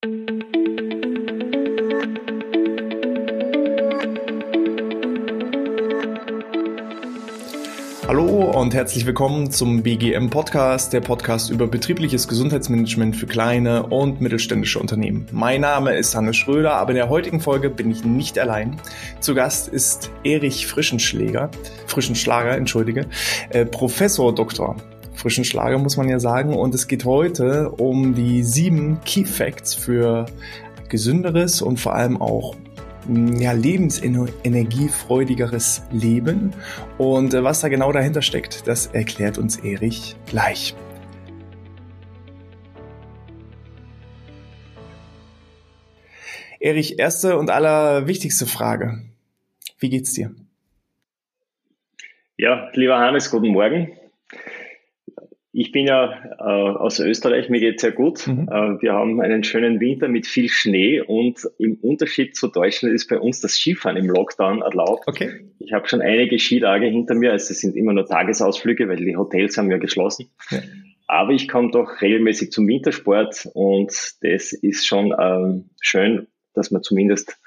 [0.00, 0.12] Hallo
[8.54, 14.78] und herzlich willkommen zum BGM Podcast, der Podcast über betriebliches Gesundheitsmanagement für kleine und mittelständische
[14.78, 15.26] Unternehmen.
[15.32, 18.80] Mein Name ist Hannes Schröder, aber in der heutigen Folge bin ich nicht allein.
[19.18, 21.50] Zu Gast ist Erich Frischenschläger,
[21.88, 23.06] Frischenschlager, entschuldige,
[23.50, 24.76] äh, Professor Doktor.
[25.18, 26.54] Frischenschlager muss man ja sagen.
[26.54, 30.26] Und es geht heute um die sieben Key Facts für
[30.88, 32.54] gesünderes und vor allem auch
[33.36, 36.52] ja, lebensenergiefreudigeres Leben.
[36.98, 40.76] Und äh, was da genau dahinter steckt, das erklärt uns Erich gleich.
[46.60, 49.02] Erich, erste und allerwichtigste Frage.
[49.80, 50.32] Wie geht's dir?
[52.36, 53.97] Ja, lieber Hannes, guten Morgen.
[55.52, 58.26] Ich bin ja äh, aus Österreich, mir geht's sehr gut.
[58.26, 58.48] Mhm.
[58.50, 63.08] Äh, wir haben einen schönen Winter mit viel Schnee und im Unterschied zu Deutschland ist
[63.08, 65.04] bei uns das Skifahren im Lockdown erlaubt.
[65.06, 65.46] Okay.
[65.58, 69.16] Ich habe schon einige Skitage hinter mir, also es sind immer nur Tagesausflüge, weil die
[69.16, 70.30] Hotels haben ja geschlossen.
[70.50, 70.58] Ja.
[71.06, 76.82] Aber ich komme doch regelmäßig zum Wintersport und das ist schon ähm, schön, dass man
[76.82, 77.38] zumindest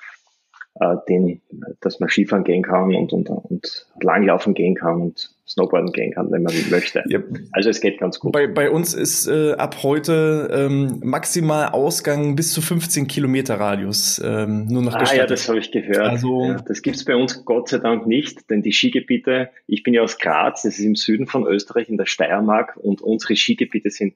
[0.79, 1.41] äh, den,
[1.79, 6.31] dass man Skifahren gehen kann und, und, und Langlaufen gehen kann und Snowboarden gehen kann,
[6.31, 7.03] wenn man möchte.
[7.09, 7.39] Yep.
[7.51, 8.31] Also es geht ganz gut.
[8.31, 14.21] Bei, bei uns ist äh, ab heute ähm, maximal Ausgang bis zu 15 Kilometer Radius
[14.23, 15.13] ähm, nur noch gestattet.
[15.13, 16.09] Ah ja, das habe ich gehört.
[16.09, 19.93] Also, ja, das gibt's bei uns Gott sei Dank nicht, denn die Skigebiete, ich bin
[19.93, 23.89] ja aus Graz, das ist im Süden von Österreich in der Steiermark und unsere Skigebiete
[23.89, 24.13] sind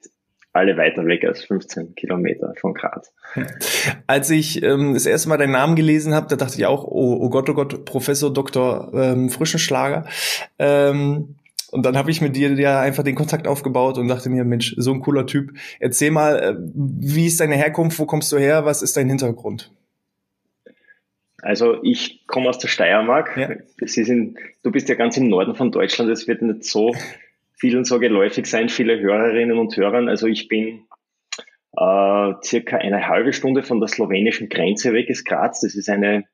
[0.55, 3.13] alle weiter weg als 15 Kilometer von Graz.
[4.07, 7.17] Als ich ähm, das erste Mal deinen Namen gelesen habe, da dachte ich auch, oh,
[7.21, 8.91] oh Gott, oh Gott, Professor Dr.
[8.93, 10.05] Ähm, Frischenschlager.
[10.57, 11.35] Ähm,
[11.71, 14.75] und dann habe ich mit dir ja einfach den Kontakt aufgebaut und dachte mir, Mensch,
[14.77, 15.51] so ein cooler Typ.
[15.79, 19.73] Erzähl mal, äh, wie ist deine Herkunft, wo kommst du her, was ist dein Hintergrund?
[21.41, 23.35] Also ich komme aus der Steiermark.
[23.35, 23.49] Ja.
[24.07, 26.95] In, du bist ja ganz im Norden von Deutschland, es wird nicht so
[27.57, 30.09] vielen so geläufig sein, viele Hörerinnen und Hörern.
[30.09, 30.87] Also ich bin
[31.77, 35.61] äh, circa eine halbe Stunde von der slowenischen Grenze weg ist Graz.
[35.61, 36.25] Das ist eine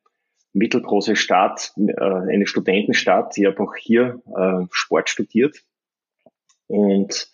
[0.54, 3.38] mittelgroße Stadt, äh, eine Studentenstadt.
[3.38, 5.58] Ich habe auch hier äh, Sport studiert
[6.68, 7.32] und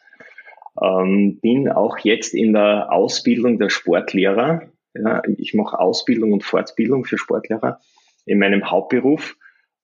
[0.82, 4.64] ähm, bin auch jetzt in der Ausbildung der Sportlehrer.
[4.94, 7.80] Ja, ich mache Ausbildung und Fortbildung für Sportlehrer
[8.26, 9.36] in meinem Hauptberuf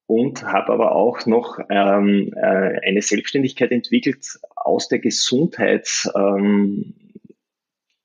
[0.06, 6.96] und habe aber auch noch ähm, äh, eine Selbstständigkeit entwickelt aus der Gesundheits, ähm,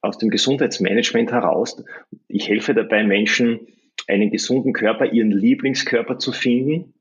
[0.01, 1.83] aus dem Gesundheitsmanagement heraus.
[2.29, 3.67] Ich helfe dabei Menschen,
[4.07, 6.95] einen gesunden Körper, ihren Lieblingskörper zu finden,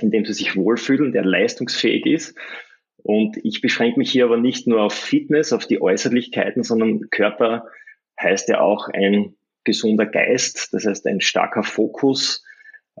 [0.00, 2.36] in dem sie sich wohlfühlen, der leistungsfähig ist.
[2.98, 7.66] Und ich beschränke mich hier aber nicht nur auf Fitness, auf die Äußerlichkeiten, sondern Körper
[8.20, 12.44] heißt ja auch ein gesunder Geist, das heißt ein starker Fokus,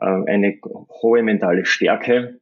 [0.04, 0.58] eine
[1.02, 2.40] hohe mentale Stärke,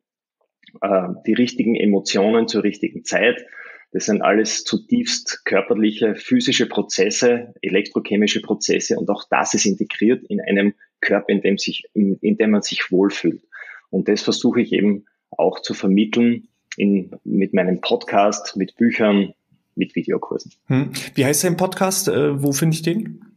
[0.81, 3.47] äh, die richtigen Emotionen zur richtigen Zeit.
[3.93, 10.41] Das sind alles zutiefst körperliche, physische Prozesse, elektrochemische Prozesse und auch das ist integriert in
[10.41, 13.43] einem Körper, in dem, sich, in, in dem man sich wohlfühlt.
[13.91, 19.33] Und das versuche ich eben auch zu vermitteln in, mit meinem Podcast, mit Büchern,
[19.77, 20.53] mit Videokursen.
[20.67, 20.91] Hm.
[21.15, 22.09] Wie heißt dein Podcast?
[22.09, 23.34] Äh, wo finde ich den?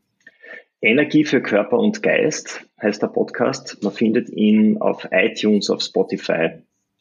[0.81, 3.81] Energie für Körper und Geist heißt der Podcast.
[3.81, 6.49] Man findet ihn auf iTunes, auf Spotify,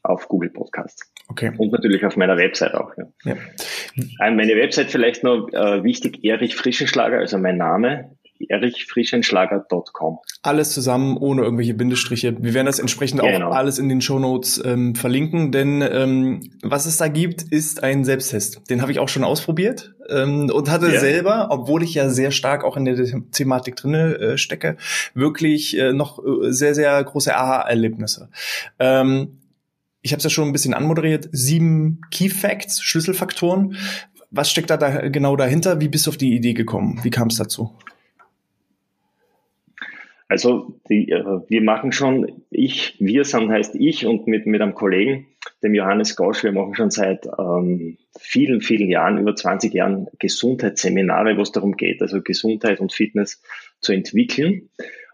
[0.02, 1.12] auf Google Podcasts.
[1.28, 1.52] Okay.
[1.58, 2.92] Und natürlich auf meiner Website auch.
[2.96, 3.06] Ja.
[3.24, 4.30] ja.
[4.30, 8.16] Meine Website vielleicht noch äh, wichtig, Erich Frischenschlager, also mein Name,
[8.48, 10.18] erichfrischenschlager.com.
[10.42, 12.36] Alles zusammen, ohne irgendwelche Bindestriche.
[12.38, 13.48] Wir werden das entsprechend genau.
[13.48, 18.04] auch alles in den Shownotes ähm, verlinken, denn ähm, was es da gibt, ist ein
[18.04, 18.68] Selbsttest.
[18.70, 21.00] Den habe ich auch schon ausprobiert ähm, und hatte ja.
[21.00, 22.96] selber, obwohl ich ja sehr stark auch in der
[23.32, 24.76] Thematik drinne äh, stecke,
[25.14, 28.30] wirklich äh, noch äh, sehr, sehr große Aha-Erlebnisse.
[28.78, 29.38] Ähm,
[30.02, 33.76] ich habe es ja schon ein bisschen anmoderiert, sieben Key Facts, Schlüsselfaktoren.
[34.30, 35.80] Was steckt da, da genau dahinter?
[35.80, 37.00] Wie bist du auf die Idee gekommen?
[37.02, 37.72] Wie kam es dazu?
[40.28, 44.74] Also die, äh, wir machen schon, ich, wir sind heißt ich und mit, mit einem
[44.74, 45.26] Kollegen,
[45.62, 51.36] dem Johannes Gosch, wir machen schon seit ähm, vielen, vielen Jahren, über 20 Jahren Gesundheitsseminare,
[51.36, 53.40] wo es darum geht, also Gesundheit und Fitness
[53.80, 54.68] zu entwickeln.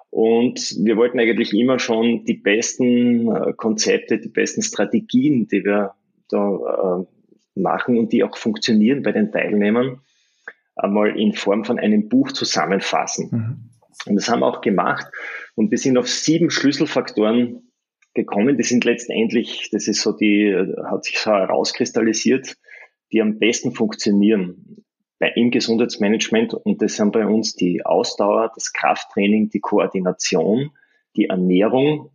[0.08, 5.94] Und wir wollten eigentlich immer schon die besten äh, Konzepte, die besten Strategien, die wir
[6.28, 10.00] da äh, machen und die auch funktionieren bei den Teilnehmern,
[10.76, 13.28] einmal in Form von einem Buch zusammenfassen.
[13.30, 13.71] Mhm.
[14.06, 15.06] Und das haben wir auch gemacht.
[15.54, 17.72] Und wir sind auf sieben Schlüsselfaktoren
[18.14, 18.56] gekommen.
[18.56, 20.54] Die sind letztendlich, das ist so die,
[20.84, 22.56] hat sich so herauskristallisiert,
[23.12, 24.84] die am besten funktionieren.
[25.22, 30.72] bei, im Gesundheitsmanagement und das sind bei uns die Ausdauer, das Krafttraining, die Koordination,
[31.14, 32.10] die Ernährung,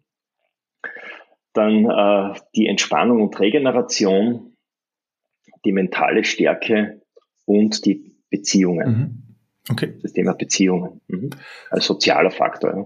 [1.53, 4.57] dann äh, die Entspannung und Regeneration,
[5.63, 7.01] die mentale Stärke
[7.45, 8.89] und die Beziehungen.
[8.89, 9.26] Mhm.
[9.69, 9.93] Okay.
[10.01, 11.29] Das Thema Beziehungen mhm.
[11.69, 12.75] als sozialer Faktor.
[12.75, 12.85] Ja.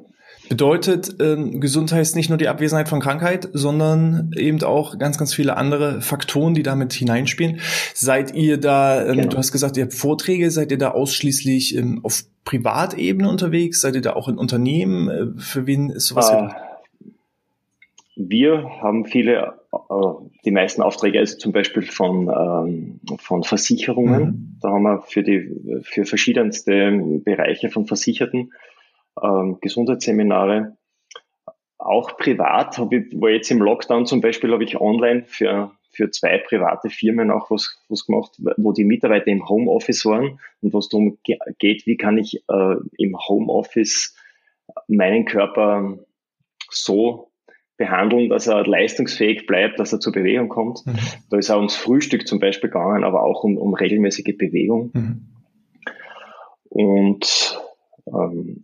[0.52, 5.34] Bedeutet, ähm, Gesundheit ist nicht nur die Abwesenheit von Krankheit, sondern eben auch ganz, ganz
[5.34, 7.62] viele andere Faktoren, die damit hineinspielen.
[7.94, 9.30] Seid ihr da, ähm, genau.
[9.30, 13.80] du hast gesagt, ihr habt Vorträge, seid ihr da ausschließlich ähm, auf Privatebene unterwegs?
[13.80, 15.10] Seid ihr da auch in Unternehmen?
[15.10, 16.30] Äh, für wen ist sowas?
[16.30, 16.50] Äh,
[18.18, 19.54] wir haben viele,
[20.44, 24.24] die meisten Aufträge also zum Beispiel von, ähm, von Versicherungen.
[24.24, 24.58] Mhm.
[24.62, 26.92] Da haben wir für die, für verschiedenste
[27.24, 28.52] Bereiche von Versicherten
[29.22, 30.76] ähm, Gesundheitsseminare.
[31.78, 36.12] Auch privat habe ich, war jetzt im Lockdown zum Beispiel, habe ich online für, für
[36.12, 40.90] zwei private Firmen auch was, was gemacht, wo die Mitarbeiter im Homeoffice waren und was
[40.90, 44.16] darum geht, wie kann ich äh, im Homeoffice
[44.88, 45.98] meinen Körper
[46.70, 47.31] so
[47.82, 50.86] behandeln, dass er leistungsfähig bleibt, dass er zur Bewegung kommt.
[50.86, 50.94] Mhm.
[51.32, 54.92] Da ist auch ums Frühstück zum Beispiel gegangen, aber auch um, um regelmäßige Bewegung.
[54.94, 55.22] Mhm.
[56.70, 57.60] Und
[58.08, 58.64] ähm,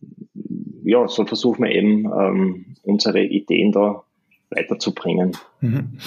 [0.84, 4.04] ja, so versuchen wir eben ähm, unsere Ideen da
[4.52, 5.36] weiterzubringen.
[5.62, 5.98] Mhm.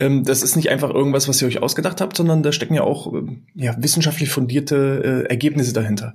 [0.00, 2.82] Ähm, das ist nicht einfach irgendwas, was ihr euch ausgedacht habt, sondern da stecken ja
[2.82, 6.14] auch ähm, ja, wissenschaftlich fundierte äh, Ergebnisse dahinter.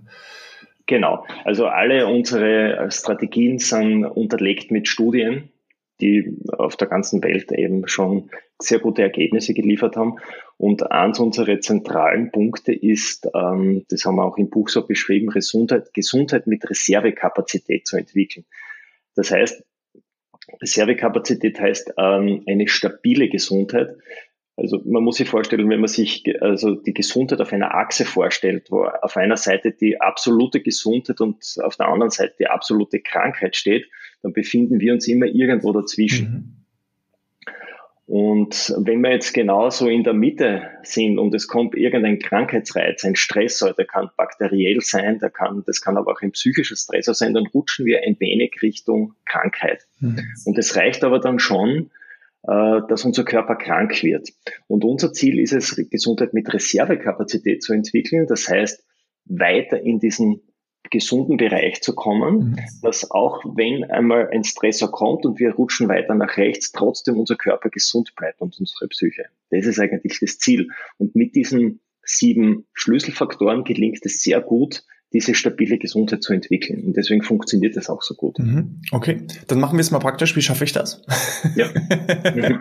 [0.87, 1.23] Genau.
[1.45, 5.49] Also alle unsere Strategien sind unterlegt mit Studien,
[6.01, 8.29] die auf der ganzen Welt eben schon
[8.61, 10.17] sehr gute Ergebnisse geliefert haben.
[10.57, 15.27] Und eins unserer zentralen Punkte ist, ähm, das haben wir auch im Buch so beschrieben,
[15.27, 18.45] Gesundheit, Gesundheit mit Reservekapazität zu entwickeln.
[19.15, 19.63] Das heißt,
[20.61, 23.95] Reservekapazität heißt ähm, eine stabile Gesundheit.
[24.59, 28.69] Also man muss sich vorstellen, wenn man sich also die Gesundheit auf einer Achse vorstellt,
[28.69, 33.55] wo auf einer Seite die absolute Gesundheit und auf der anderen Seite die absolute Krankheit
[33.55, 33.87] steht,
[34.21, 36.25] dann befinden wir uns immer irgendwo dazwischen.
[36.27, 36.55] Mhm.
[38.11, 43.15] Und wenn wir jetzt genauso in der Mitte sind und es kommt irgendein Krankheitsreiz, ein
[43.15, 47.35] Stressor, der kann bakteriell sein, der kann, das kann aber auch ein psychischer Stressor sein,
[47.35, 49.85] dann rutschen wir ein wenig Richtung Krankheit.
[49.99, 50.19] Mhm.
[50.45, 51.91] Und es reicht aber dann schon,
[52.41, 54.29] dass unser Körper krank wird.
[54.67, 58.27] Und unser Ziel ist es, Gesundheit mit Reservekapazität zu entwickeln.
[58.27, 58.83] Das heißt,
[59.25, 60.41] weiter in diesen
[60.89, 62.55] gesunden Bereich zu kommen, mhm.
[62.81, 67.35] dass auch wenn einmal ein Stressor kommt und wir rutschen weiter nach rechts, trotzdem unser
[67.35, 69.25] Körper gesund bleibt und unsere Psyche.
[69.51, 70.69] Das ist eigentlich das Ziel.
[70.97, 74.83] Und mit diesen sieben Schlüsselfaktoren gelingt es sehr gut,
[75.13, 76.83] diese stabile Gesundheit zu entwickeln.
[76.85, 78.37] Und deswegen funktioniert das auch so gut.
[78.39, 78.81] Mhm.
[78.91, 80.35] Okay, dann machen wir es mal praktisch.
[80.35, 81.03] Wie schaffe ich das?
[81.55, 81.69] Ja,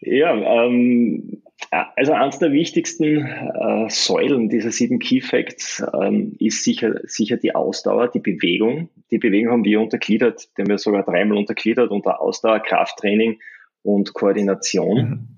[0.00, 7.00] ja ähm, also eines der wichtigsten äh, Säulen dieser sieben Key Facts ähm, ist sicher,
[7.04, 8.88] sicher die Ausdauer, die Bewegung.
[9.10, 13.40] Die Bewegung haben wir untergliedert, die haben wir sogar dreimal untergliedert unter Ausdauer, Krafttraining
[13.82, 14.96] und Koordination.
[14.98, 15.28] Mhm.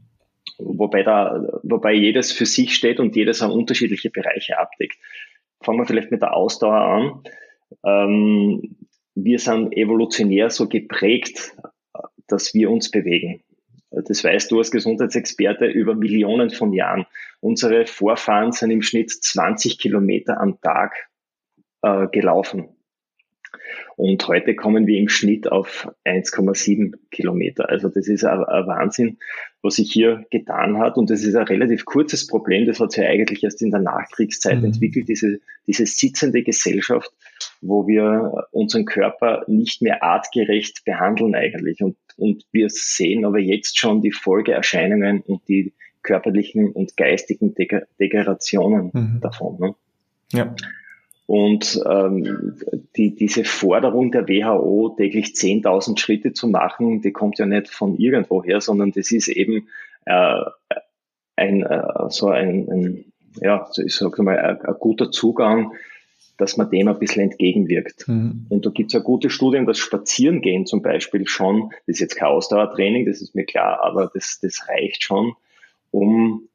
[0.58, 4.98] Wobei da, wobei jedes für sich steht und jedes auch unterschiedliche Bereiche abdeckt.
[5.62, 7.22] Fangen wir vielleicht mit der Ausdauer an.
[7.84, 8.76] Ähm,
[9.14, 11.56] wir sind evolutionär so geprägt,
[12.26, 13.42] dass wir uns bewegen.
[13.90, 17.06] Das weißt du als Gesundheitsexperte über Millionen von Jahren.
[17.40, 21.08] Unsere Vorfahren sind im Schnitt 20 Kilometer am Tag
[21.82, 22.68] äh, gelaufen.
[23.98, 27.68] Und heute kommen wir im Schnitt auf 1,7 Kilometer.
[27.68, 29.18] Also das ist ein, ein, Wahnsinn,
[29.60, 30.96] was sich hier getan hat.
[30.96, 32.64] Und das ist ein relativ kurzes Problem.
[32.64, 34.66] Das hat sich eigentlich erst in der Nachkriegszeit mhm.
[34.66, 37.10] entwickelt, diese, diese sitzende Gesellschaft,
[37.60, 41.82] wo wir unseren Körper nicht mehr artgerecht behandeln eigentlich.
[41.82, 45.72] Und, und wir sehen aber jetzt schon die Folgeerscheinungen und die
[46.04, 47.52] körperlichen und geistigen
[47.98, 49.20] Degenerationen mhm.
[49.20, 49.58] davon.
[49.58, 49.74] Ne?
[50.32, 50.54] Ja.
[51.28, 52.56] Und ähm,
[52.96, 57.98] die, diese Forderung der WHO, täglich 10.000 Schritte zu machen, die kommt ja nicht von
[57.98, 59.68] irgendwoher, sondern das ist eben
[60.06, 60.40] äh,
[61.36, 63.04] ein, äh, so ein, ein
[63.42, 65.74] ja, ich sag mal, ein, ein guter Zugang,
[66.38, 68.08] dass man dem ein bisschen entgegenwirkt.
[68.08, 68.46] Mhm.
[68.48, 72.16] Und da gibt es ja gute Studien, dass Spazierengehen zum Beispiel schon, das ist jetzt
[72.16, 75.34] kein Ausdauertraining, das ist mir klar, aber das, das reicht schon,
[75.90, 76.48] um,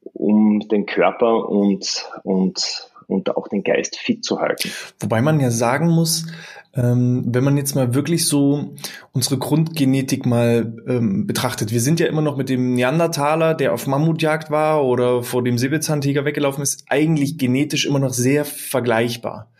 [0.00, 4.70] um den Körper und, und und auch den Geist fit zu halten.
[5.00, 6.26] Wobei man ja sagen muss,
[6.74, 8.74] ähm, wenn man jetzt mal wirklich so
[9.12, 13.86] unsere Grundgenetik mal ähm, betrachtet, wir sind ja immer noch mit dem Neandertaler, der auf
[13.86, 19.50] Mammutjagd war oder vor dem Säbelzahntiger weggelaufen ist, eigentlich genetisch immer noch sehr vergleichbar.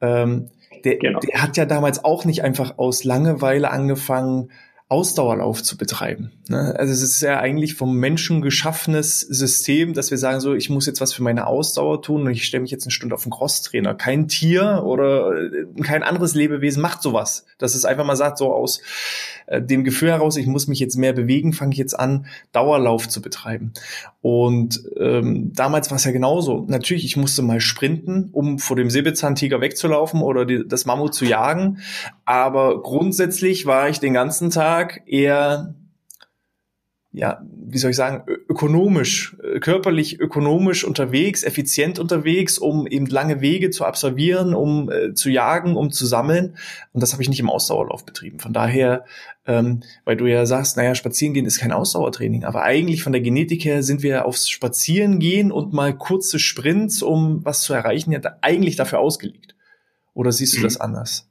[0.00, 0.50] Ähm,
[0.84, 1.20] der, genau.
[1.20, 4.50] der hat ja damals auch nicht einfach aus Langeweile angefangen,
[4.88, 6.30] Ausdauerlauf zu betreiben.
[6.48, 6.76] Ne?
[6.78, 10.86] Also es ist ja eigentlich vom Menschen geschaffenes System, dass wir sagen so, ich muss
[10.86, 13.32] jetzt was für meine Ausdauer tun und ich stelle mich jetzt eine Stunde auf den
[13.32, 13.96] Crosstrainer.
[13.96, 17.46] Kein Tier oder äh, kein anderes Lebewesen macht sowas.
[17.58, 18.80] Dass es einfach mal sagt, so aus
[19.46, 23.08] äh, dem Gefühl heraus, ich muss mich jetzt mehr bewegen, fange ich jetzt an, Dauerlauf
[23.08, 23.72] zu betreiben.
[24.22, 26.64] Und ähm, damals war es ja genauso.
[26.68, 31.24] Natürlich, ich musste mal sprinten, um vor dem Säbelzahntiger wegzulaufen oder die, das Mammut zu
[31.24, 31.78] jagen.
[32.24, 34.75] Aber grundsätzlich war ich den ganzen Tag
[35.06, 35.74] eher
[37.16, 43.40] ja, wie soll ich sagen, ökonomisch, äh, körperlich ökonomisch unterwegs, effizient unterwegs, um eben lange
[43.40, 46.58] Wege zu absolvieren, um äh, zu jagen, um zu sammeln.
[46.92, 48.38] Und das habe ich nicht im Ausdauerlauf betrieben.
[48.38, 49.06] Von daher,
[49.46, 53.64] ähm, weil du ja sagst, naja, Spazierengehen ist kein Ausdauertraining, aber eigentlich von der Genetik
[53.64, 58.76] her sind wir aufs Spazierengehen und mal kurze Sprints, um was zu erreichen, ja eigentlich
[58.76, 59.56] dafür ausgelegt.
[60.12, 60.64] Oder siehst du mhm.
[60.64, 61.30] das anders?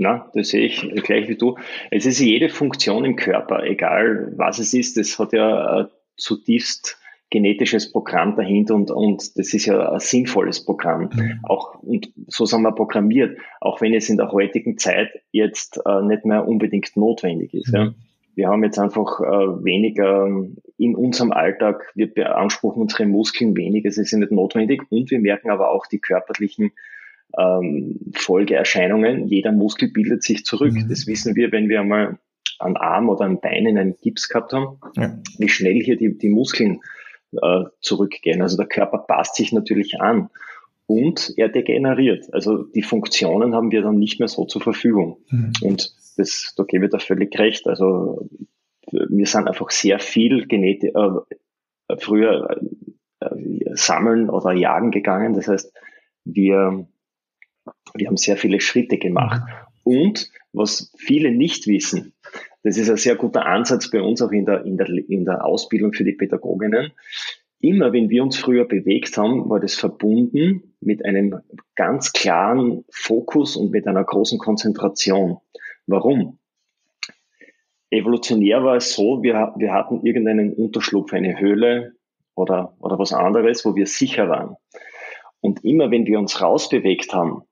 [0.00, 1.56] Na, das sehe ich gleich wie du.
[1.90, 6.98] Es ist jede Funktion im Körper, egal was es ist, das hat ja ein zutiefst
[7.28, 11.10] genetisches Programm dahinter und, und das ist ja ein sinnvolles Programm.
[11.14, 11.40] Mhm.
[11.42, 16.00] Auch, und so sind wir programmiert, auch wenn es in der heutigen Zeit jetzt äh,
[16.00, 17.68] nicht mehr unbedingt notwendig ist.
[17.68, 17.78] Mhm.
[17.78, 17.94] Ja.
[18.34, 20.26] Wir haben jetzt einfach äh, weniger
[20.78, 25.50] in unserem Alltag, wir beanspruchen unsere Muskeln weniger, es ist nicht notwendig und wir merken
[25.50, 26.72] aber auch die körperlichen
[27.38, 29.26] ähm, Folgeerscheinungen.
[29.28, 30.72] Jeder Muskel bildet sich zurück.
[30.72, 30.88] Mhm.
[30.88, 32.18] Das wissen wir, wenn wir einmal
[32.58, 35.18] einen Arm oder ein Bein in einen Gips gehabt haben, ja.
[35.38, 36.80] wie schnell hier die, die Muskeln
[37.32, 38.42] äh, zurückgehen.
[38.42, 40.28] Also der Körper passt sich natürlich an
[40.86, 42.32] und er degeneriert.
[42.32, 45.18] Also die Funktionen haben wir dann nicht mehr so zur Verfügung.
[45.30, 45.52] Mhm.
[45.62, 47.66] Und das, da gebe ich da völlig recht.
[47.66, 48.28] Also
[48.90, 52.60] wir sind einfach sehr viel Genetik, äh, früher
[53.20, 53.28] äh,
[53.74, 55.34] sammeln oder jagen gegangen.
[55.34, 55.72] Das heißt,
[56.24, 56.86] wir
[57.94, 59.42] wir haben sehr viele Schritte gemacht.
[59.84, 62.14] Und was viele nicht wissen,
[62.62, 65.44] das ist ein sehr guter Ansatz bei uns auch in der, in der, in der
[65.44, 66.92] Ausbildung für die Pädagoginnen.
[67.60, 71.40] Immer wenn wir uns früher bewegt haben, war das verbunden mit einem
[71.74, 75.38] ganz klaren Fokus und mit einer großen Konzentration.
[75.86, 76.38] Warum?
[77.90, 81.94] Evolutionär war es so, wir, wir hatten irgendeinen Unterschlupf, eine Höhle
[82.34, 84.56] oder, oder was anderes, wo wir sicher waren.
[85.40, 87.42] Und immer wenn wir uns rausbewegt haben,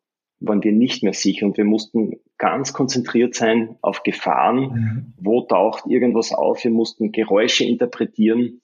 [0.40, 4.60] waren wir nicht mehr sicher und wir mussten ganz konzentriert sein auf Gefahren.
[4.60, 5.12] Mhm.
[5.18, 6.62] Wo taucht irgendwas auf?
[6.62, 8.60] Wir mussten Geräusche interpretieren.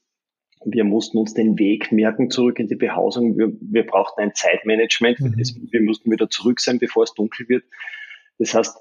[0.65, 3.37] Wir mussten uns den Weg merken zurück in die Behausung.
[3.37, 5.21] Wir, wir brauchten ein Zeitmanagement.
[5.21, 5.37] Mhm.
[5.71, 7.65] wir mussten wieder zurück sein, bevor es dunkel wird.
[8.39, 8.79] Das heißt,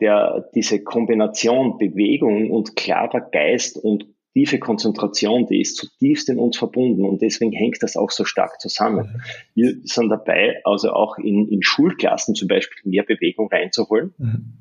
[0.00, 6.56] der, diese Kombination Bewegung und klarer Geist und tiefe Konzentration, die ist zutiefst in uns
[6.56, 9.06] verbunden und deswegen hängt das auch so stark zusammen.
[9.06, 9.20] Mhm.
[9.54, 14.52] Wir sind dabei, also auch in, in Schulklassen zum Beispiel mehr Bewegung reinzuholen, mhm.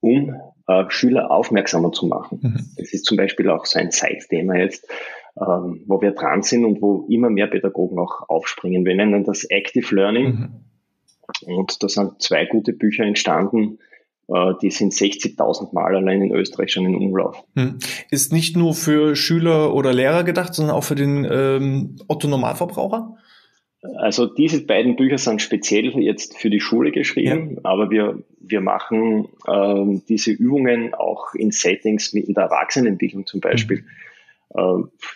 [0.00, 2.40] um äh, Schüler aufmerksamer zu machen.
[2.42, 2.66] Mhm.
[2.76, 4.88] Das ist zum Beispiel auch so ein Zeitthema jetzt,
[5.40, 8.84] ähm, wo wir dran sind und wo immer mehr Pädagogen auch aufspringen.
[8.84, 10.26] Wir nennen das Active Learning.
[10.26, 10.48] Mhm.
[11.46, 13.78] Und da sind zwei gute Bücher entstanden,
[14.28, 17.44] die sind 60.000 Mal allein in Österreich schon in Umlauf.
[17.54, 17.78] Hm.
[18.10, 23.16] Ist nicht nur für Schüler oder Lehrer gedacht, sondern auch für den ähm, Otto-Normalverbraucher?
[23.98, 27.60] Also diese beiden Bücher sind speziell jetzt für die Schule geschrieben, ja.
[27.62, 33.40] aber wir, wir machen ähm, diese Übungen auch in Settings mit in der Erwachsenenentwicklung zum
[33.40, 33.84] Beispiel.
[34.54, 34.60] Mhm.
[34.60, 35.06] Äh,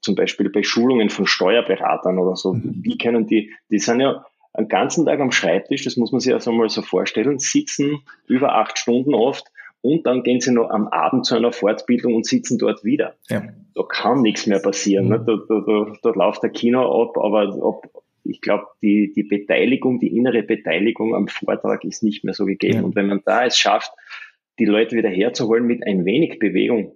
[0.00, 2.54] zum Beispiel bei Schulungen von Steuerberatern oder so.
[2.54, 2.80] Mhm.
[2.82, 6.32] Wie können die, die sind ja einen ganzen Tag am Schreibtisch, das muss man sich
[6.32, 9.46] also mal so vorstellen, sitzen über acht Stunden oft
[9.80, 13.16] und dann gehen sie noch am Abend zu einer Fortbildung und sitzen dort wieder.
[13.28, 13.42] Ja.
[13.74, 15.08] Da kann nichts mehr passieren.
[15.08, 15.18] Ne?
[15.18, 15.24] Mhm.
[15.24, 15.42] Ne?
[15.48, 19.98] Da, da, da, da läuft der Kino ab, aber ob, ich glaube, die, die Beteiligung,
[19.98, 22.78] die innere Beteiligung am Vortrag ist nicht mehr so gegeben.
[22.78, 22.82] Ja.
[22.82, 23.90] Und wenn man da es schafft,
[24.58, 26.94] die Leute wieder herzuholen mit ein wenig Bewegung,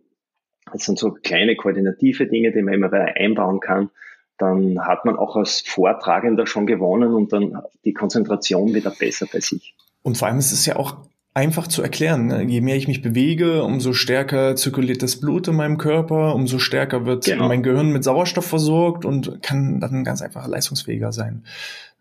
[0.71, 3.91] das sind so kleine koordinative Dinge, die man immer wieder einbauen kann,
[4.39, 9.41] dann hat man auch als Vortragender schon gewonnen und dann die Konzentration wieder besser bei
[9.41, 9.75] sich.
[10.03, 10.97] Und vor allem ist es ja auch
[11.37, 12.29] einfach zu erklären.
[12.29, 12.45] Ne?
[12.45, 17.05] Je mehr ich mich bewege, umso stärker zirkuliert das Blut in meinem Körper, umso stärker
[17.05, 17.49] wird genau.
[17.49, 21.45] mein Gehirn mit Sauerstoff versorgt und kann dann ganz einfach leistungsfähiger sein.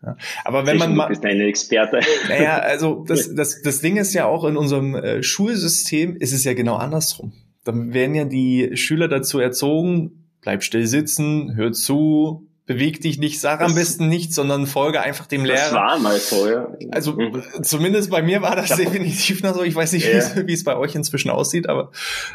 [0.02, 0.16] Ja.
[0.44, 2.00] Aber wenn man mal, du bist eine Experte.
[2.28, 6.44] Naja, also das, das, das Ding ist ja auch in unserem äh, Schulsystem ist es
[6.44, 7.32] ja genau andersrum.
[7.64, 13.40] Dann werden ja die Schüler dazu erzogen, bleib still sitzen, hör zu, beweg dich nicht,
[13.40, 15.56] sag am besten nichts, sondern folge einfach dem Lehrer.
[15.56, 16.68] Das war mal so, ja.
[16.92, 17.42] Also mhm.
[17.62, 18.76] zumindest bei mir war das ja.
[18.76, 19.64] definitiv noch so.
[19.64, 20.22] Ich weiß nicht, ja.
[20.46, 21.90] wie es bei euch inzwischen aussieht, aber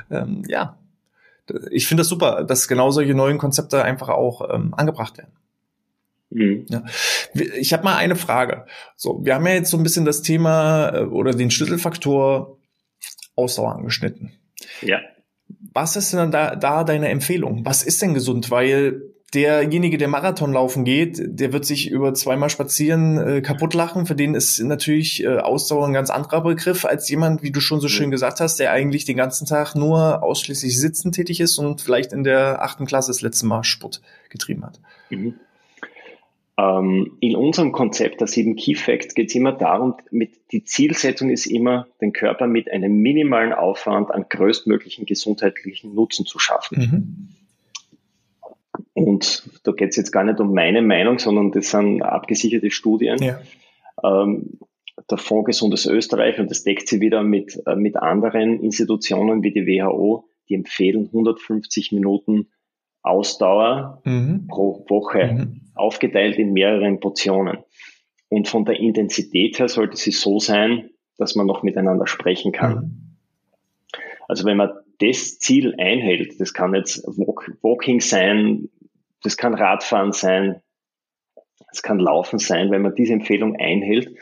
[0.09, 0.77] ähm, ja,
[1.71, 5.31] ich finde das super, dass genau solche neuen Konzepte einfach auch ähm, angebracht werden.
[6.31, 6.65] Mhm.
[6.67, 6.83] Ja.
[7.33, 8.65] Ich habe mal eine Frage.
[8.97, 12.57] So, wir haben ja jetzt so ein bisschen das Thema äh, oder den Schlüsselfaktor
[13.37, 14.33] Ausdauer angeschnitten.
[14.81, 14.99] Ja.
[15.73, 17.65] Was ist denn da, da deine Empfehlung?
[17.65, 18.51] Was ist denn gesund?
[18.51, 19.01] Weil
[19.33, 24.05] derjenige, der Marathon laufen geht, der wird sich über zweimal spazieren äh, kaputt lachen.
[24.05, 27.79] Für den ist natürlich äh, Ausdauer ein ganz anderer Begriff als jemand, wie du schon
[27.79, 31.81] so schön gesagt hast, der eigentlich den ganzen Tag nur ausschließlich sitzen tätig ist und
[31.81, 34.79] vielleicht in der achten Klasse das letzte Mal Sport getrieben hat.
[35.09, 35.35] Mhm.
[36.58, 41.29] Ähm, in unserem Konzept der sieben Key Facts geht es immer darum, mit, die Zielsetzung
[41.29, 46.77] ist immer, den Körper mit einem minimalen Aufwand an größtmöglichen gesundheitlichen Nutzen zu schaffen.
[46.77, 47.29] Mhm.
[48.93, 53.17] Und da geht es jetzt gar nicht um meine Meinung, sondern das sind abgesicherte Studien.
[53.22, 53.41] Ja.
[54.03, 54.60] Ähm,
[55.10, 59.51] der Fonds Gesundes Österreich, und das deckt sie wieder mit, äh, mit anderen Institutionen wie
[59.51, 62.48] die WHO, die empfehlen 150 Minuten
[63.03, 64.48] Ausdauer mhm.
[64.48, 65.62] pro Woche, mhm.
[65.75, 67.60] aufgeteilt in mehreren Portionen.
[68.29, 72.75] Und von der Intensität her sollte sie so sein, dass man noch miteinander sprechen kann.
[72.75, 73.17] Mhm.
[74.27, 78.70] Also wenn man das Ziel einhält, das kann jetzt Walking sein,
[79.24, 80.62] das kann Radfahren sein,
[81.70, 84.15] das kann Laufen sein, wenn man diese Empfehlung einhält,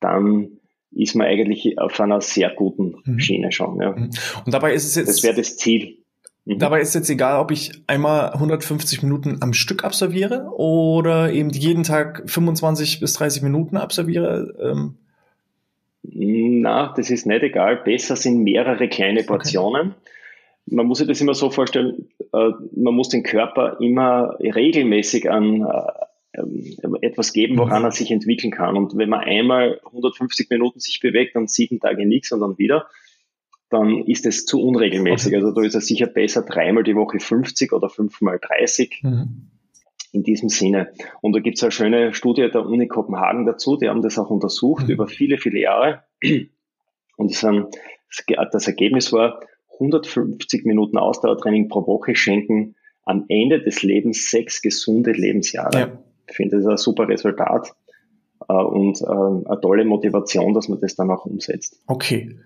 [0.00, 0.58] dann
[0.90, 3.18] ist man eigentlich auf einer sehr guten mhm.
[3.18, 3.80] Schiene schon.
[3.80, 3.92] Ja.
[3.92, 4.10] Mhm.
[4.44, 5.08] Und dabei ist es jetzt.
[5.08, 6.01] Das wäre das Ziel.
[6.44, 6.58] Mhm.
[6.58, 11.82] Dabei ist jetzt egal, ob ich einmal 150 Minuten am Stück absolviere oder eben jeden
[11.82, 14.54] Tag 25 bis 30 Minuten absolviere.
[14.60, 14.96] Ähm.
[16.02, 17.76] Na, das ist nicht egal.
[17.76, 19.88] Besser sind mehrere kleine Portionen.
[19.88, 19.96] Okay
[20.66, 25.62] man muss sich das immer so vorstellen, äh, man muss den Körper immer regelmäßig an
[25.62, 28.76] äh, ähm, etwas geben, woran er sich entwickeln kann.
[28.76, 32.86] Und wenn man einmal 150 Minuten sich bewegt, dann sieben Tage nichts und dann wieder,
[33.72, 35.34] dann ist es zu unregelmäßig.
[35.34, 39.00] Also da ist es sicher besser dreimal die Woche 50 oder fünfmal 30.
[39.02, 39.48] Mhm.
[40.14, 40.92] In diesem Sinne.
[41.22, 44.28] Und da gibt es eine schöne Studie der Uni Kopenhagen dazu, die haben das auch
[44.28, 44.90] untersucht mhm.
[44.90, 46.02] über viele, viele Jahre.
[47.16, 49.40] Und das Ergebnis war,
[49.74, 55.78] 150 Minuten Ausdauertraining pro Woche schenken am Ende des Lebens sechs gesunde Lebensjahre.
[55.78, 55.98] Ja.
[56.28, 57.74] Ich finde, das ist ein super Resultat
[58.48, 61.80] äh, und äh, eine tolle Motivation, dass man das dann auch umsetzt.
[61.86, 62.36] Okay.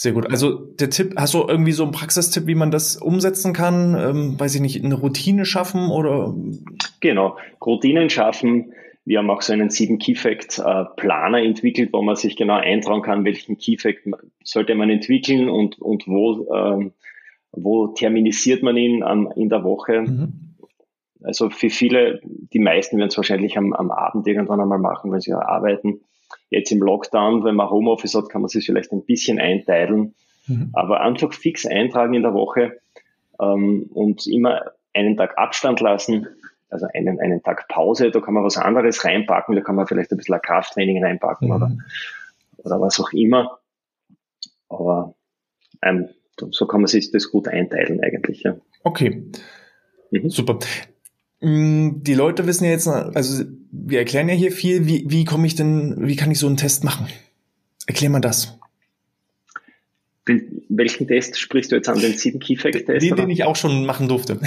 [0.00, 0.30] Sehr gut.
[0.30, 3.96] Also der Tipp, hast du irgendwie so einen Praxistipp, wie man das umsetzen kann?
[3.98, 6.32] Ähm, weiß ich nicht, eine Routine schaffen oder?
[7.00, 8.72] Genau, Routinen schaffen,
[9.04, 12.54] wir haben auch so einen sieben Key Fact äh, Planer entwickelt, wo man sich genau
[12.54, 14.02] eintragen kann, welchen Key Fact
[14.44, 16.92] sollte man entwickeln und, und wo, ähm,
[17.50, 20.02] wo terminisiert man ihn an, in der Woche.
[20.02, 20.54] Mhm.
[21.24, 25.20] Also für viele, die meisten werden es wahrscheinlich am, am Abend irgendwann einmal machen, wenn
[25.20, 26.02] sie arbeiten.
[26.50, 30.14] Jetzt im Lockdown, wenn man Homeoffice hat, kann man sich vielleicht ein bisschen einteilen.
[30.46, 30.70] Mhm.
[30.72, 32.80] Aber einfach fix eintragen in der Woche
[33.40, 34.62] ähm, und immer
[34.94, 36.26] einen Tag Abstand lassen
[36.70, 40.10] also einen, einen Tag Pause, da kann man was anderes reinpacken, da kann man vielleicht
[40.12, 41.54] ein bisschen ein Krafttraining reinpacken mhm.
[41.54, 41.76] oder,
[42.58, 43.58] oder was auch immer.
[44.68, 45.14] Aber
[45.82, 46.08] ähm,
[46.50, 48.42] so kann man sich das gut einteilen eigentlich.
[48.42, 48.56] Ja.
[48.84, 49.30] Okay,
[50.10, 50.30] mhm.
[50.30, 50.58] super.
[51.40, 55.46] Mm, die Leute wissen ja jetzt, also wir erklären ja hier viel, wie, wie komme
[55.46, 57.06] ich denn, wie kann ich so einen Test machen?
[57.86, 58.58] Erklär mal das.
[60.68, 61.98] Welchen Test sprichst du jetzt an?
[61.98, 63.02] Den sieben Key Fact Test?
[63.02, 64.38] Den, den ich auch schon machen durfte.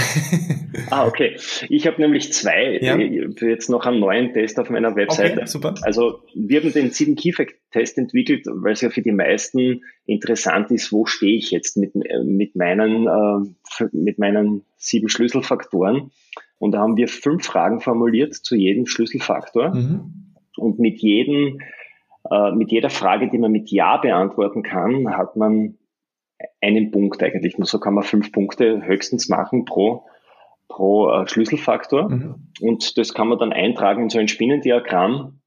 [0.91, 1.37] ah, okay.
[1.69, 2.99] Ich habe nämlich zwei, ja.
[2.99, 5.37] jetzt noch einen neuen Test auf meiner Webseite.
[5.37, 5.73] Okay, super.
[5.81, 9.81] Also wir haben den sieben Key Fact Test entwickelt, weil es ja für die meisten
[10.05, 16.11] interessant ist, wo stehe ich jetzt mit, mit meinen, äh, mit meinen sieben Schlüsselfaktoren.
[16.61, 19.73] Und da haben wir fünf Fragen formuliert zu jedem Schlüsselfaktor.
[19.73, 20.35] Mhm.
[20.57, 21.59] Und mit jedem
[22.29, 25.77] äh, mit jeder Frage, die man mit Ja beantworten kann, hat man
[26.61, 27.55] einen Punkt eigentlich.
[27.59, 30.05] So kann man fünf Punkte höchstens machen pro,
[30.67, 32.09] pro äh, Schlüsselfaktor.
[32.09, 32.35] Mhm.
[32.61, 35.41] Und das kann man dann eintragen in so ein Spinnendiagramm.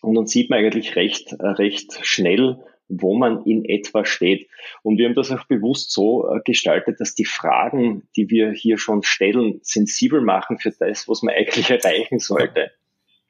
[0.00, 4.48] Und dann sieht man eigentlich recht, äh, recht schnell, wo man in etwa steht.
[4.82, 9.02] Und wir haben das auch bewusst so gestaltet, dass die Fragen, die wir hier schon
[9.02, 12.70] stellen, sensibel machen für das, was man eigentlich erreichen sollte.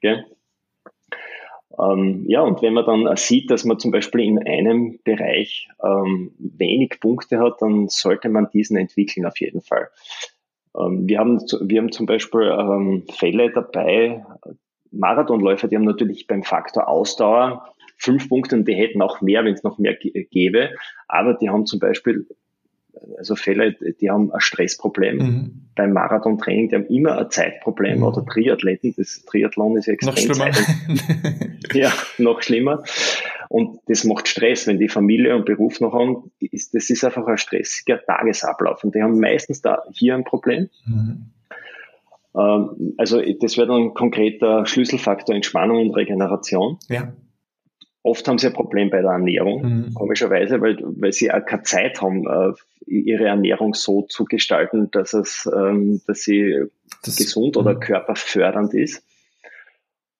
[0.01, 0.25] Gell?
[1.79, 6.31] Ähm, ja, und wenn man dann sieht, dass man zum Beispiel in einem Bereich ähm,
[6.37, 9.89] wenig Punkte hat, dann sollte man diesen entwickeln auf jeden Fall.
[10.77, 14.23] Ähm, wir, haben, wir haben zum Beispiel ähm, Fälle dabei,
[14.91, 19.53] Marathonläufer, die haben natürlich beim Faktor Ausdauer fünf Punkte und die hätten auch mehr, wenn
[19.53, 20.71] es noch mehr gäbe,
[21.07, 22.27] aber die haben zum Beispiel
[23.17, 25.61] also Fälle, die haben ein Stressproblem mhm.
[25.75, 28.03] beim Marathontraining, die haben immer ein Zeitproblem mhm.
[28.03, 30.51] oder Triathleten, das Triathlon ist ja extrem noch schlimmer.
[31.73, 32.83] ja, noch schlimmer.
[33.49, 37.25] Und das macht Stress, wenn die Familie und Beruf noch haben, ist, das ist einfach
[37.27, 40.69] ein stressiger Tagesablauf und die haben meistens da hier ein Problem.
[40.85, 41.25] Mhm.
[42.35, 46.77] Ähm, also das wäre dann ein konkreter Schlüsselfaktor Entspannung und Regeneration.
[46.89, 47.13] Ja.
[48.03, 49.93] Oft haben sie ein Problem bei der Ernährung, mhm.
[49.93, 52.53] komischerweise, weil, weil sie auch keine Zeit haben, äh,
[52.85, 56.65] ihre Ernährung so zu gestalten, dass es, ähm, dass sie
[57.03, 57.79] das, gesund oder mhm.
[57.79, 59.03] körperfördernd ist.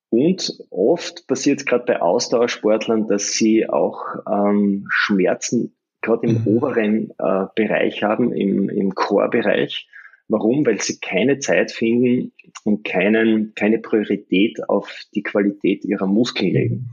[0.10, 4.00] Und oft passiert es gerade bei Ausdauersportlern, dass sie auch
[4.32, 6.48] ähm, Schmerzen gerade im mhm.
[6.48, 9.90] oberen äh, Bereich haben, im, im Core-Bereich.
[10.30, 10.66] Warum?
[10.66, 12.32] Weil sie keine Zeit finden
[12.64, 16.92] und keinen, keine Priorität auf die Qualität ihrer Muskeln legen.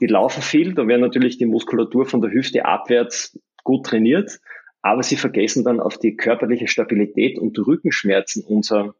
[0.00, 4.40] Die laufen viel, da werden natürlich die Muskulatur von der Hüfte abwärts gut trainiert,
[4.82, 8.44] aber sie vergessen dann auf die körperliche Stabilität und Rückenschmerzen.
[8.44, 8.94] Unser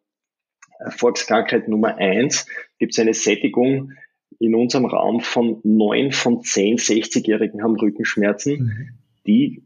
[0.91, 2.47] Volkskrankheit Nummer eins
[2.79, 3.93] gibt es eine Sättigung
[4.39, 8.59] in unserem Raum von neun von zehn 60-Jährigen haben Rückenschmerzen.
[8.59, 8.89] Mhm.
[9.27, 9.63] Die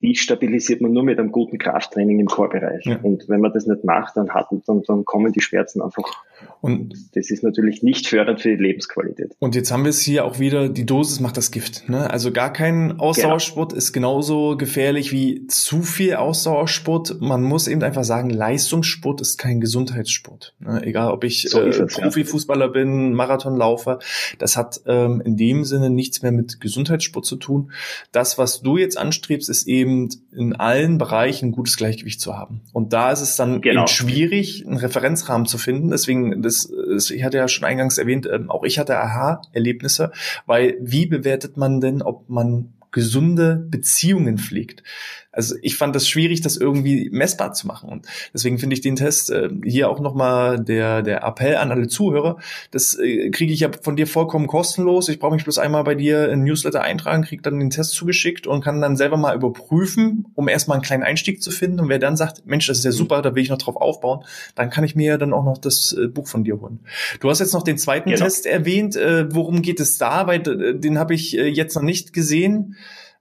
[0.00, 2.84] die stabilisiert man nur mit einem guten Krafttraining im Chorbereich.
[2.84, 2.98] Ja.
[3.02, 6.24] Und wenn man das nicht macht, dann, hat, dann, dann kommen die Schmerzen einfach.
[6.60, 9.34] Und das ist natürlich nicht fördernd für die Lebensqualität.
[9.38, 11.88] Und jetzt haben wir es hier auch wieder, die Dosis macht das Gift.
[11.88, 12.10] Ne?
[12.10, 13.78] Also gar kein Ausdauersport genau.
[13.78, 17.20] ist genauso gefährlich wie zu viel Ausdauersport.
[17.20, 20.54] Man muss eben einfach sagen, Leistungssport ist kein Gesundheitssport.
[20.60, 20.82] Ne?
[20.84, 22.72] Egal, ob ich so äh, Profifußballer ja.
[22.72, 23.98] bin, Marathonlaufer,
[24.38, 27.72] das hat ähm, in dem Sinne nichts mehr mit Gesundheitssport zu tun.
[28.12, 32.36] Das, was du jetzt anstrebst, ist eben eben in allen Bereichen ein gutes Gleichgewicht zu
[32.36, 32.60] haben.
[32.72, 33.82] Und da ist es dann genau.
[33.82, 35.90] eben schwierig, einen Referenzrahmen zu finden.
[35.90, 40.12] Deswegen, das, das, ich hatte ja schon eingangs erwähnt, ähm, auch ich hatte Aha-Erlebnisse,
[40.46, 44.82] weil wie bewertet man denn, ob man gesunde Beziehungen pflegt.
[45.30, 47.90] Also ich fand das schwierig, das irgendwie messbar zu machen.
[47.90, 51.86] Und deswegen finde ich den Test äh, hier auch nochmal der, der Appell an alle
[51.86, 52.38] Zuhörer.
[52.70, 55.08] Das äh, kriege ich ja von dir vollkommen kostenlos.
[55.08, 58.46] Ich brauche mich bloß einmal bei dir in Newsletter eintragen, kriege dann den Test zugeschickt
[58.46, 61.80] und kann dann selber mal überprüfen, um erstmal einen kleinen Einstieg zu finden.
[61.80, 64.24] Und wer dann sagt, Mensch, das ist ja super, da will ich noch drauf aufbauen,
[64.54, 66.80] dann kann ich mir ja dann auch noch das äh, Buch von dir holen.
[67.20, 68.24] Du hast jetzt noch den zweiten genau.
[68.24, 68.96] Test erwähnt.
[68.96, 70.26] Äh, worum geht es da?
[70.26, 72.76] Weil äh, den habe ich äh, jetzt noch nicht gesehen.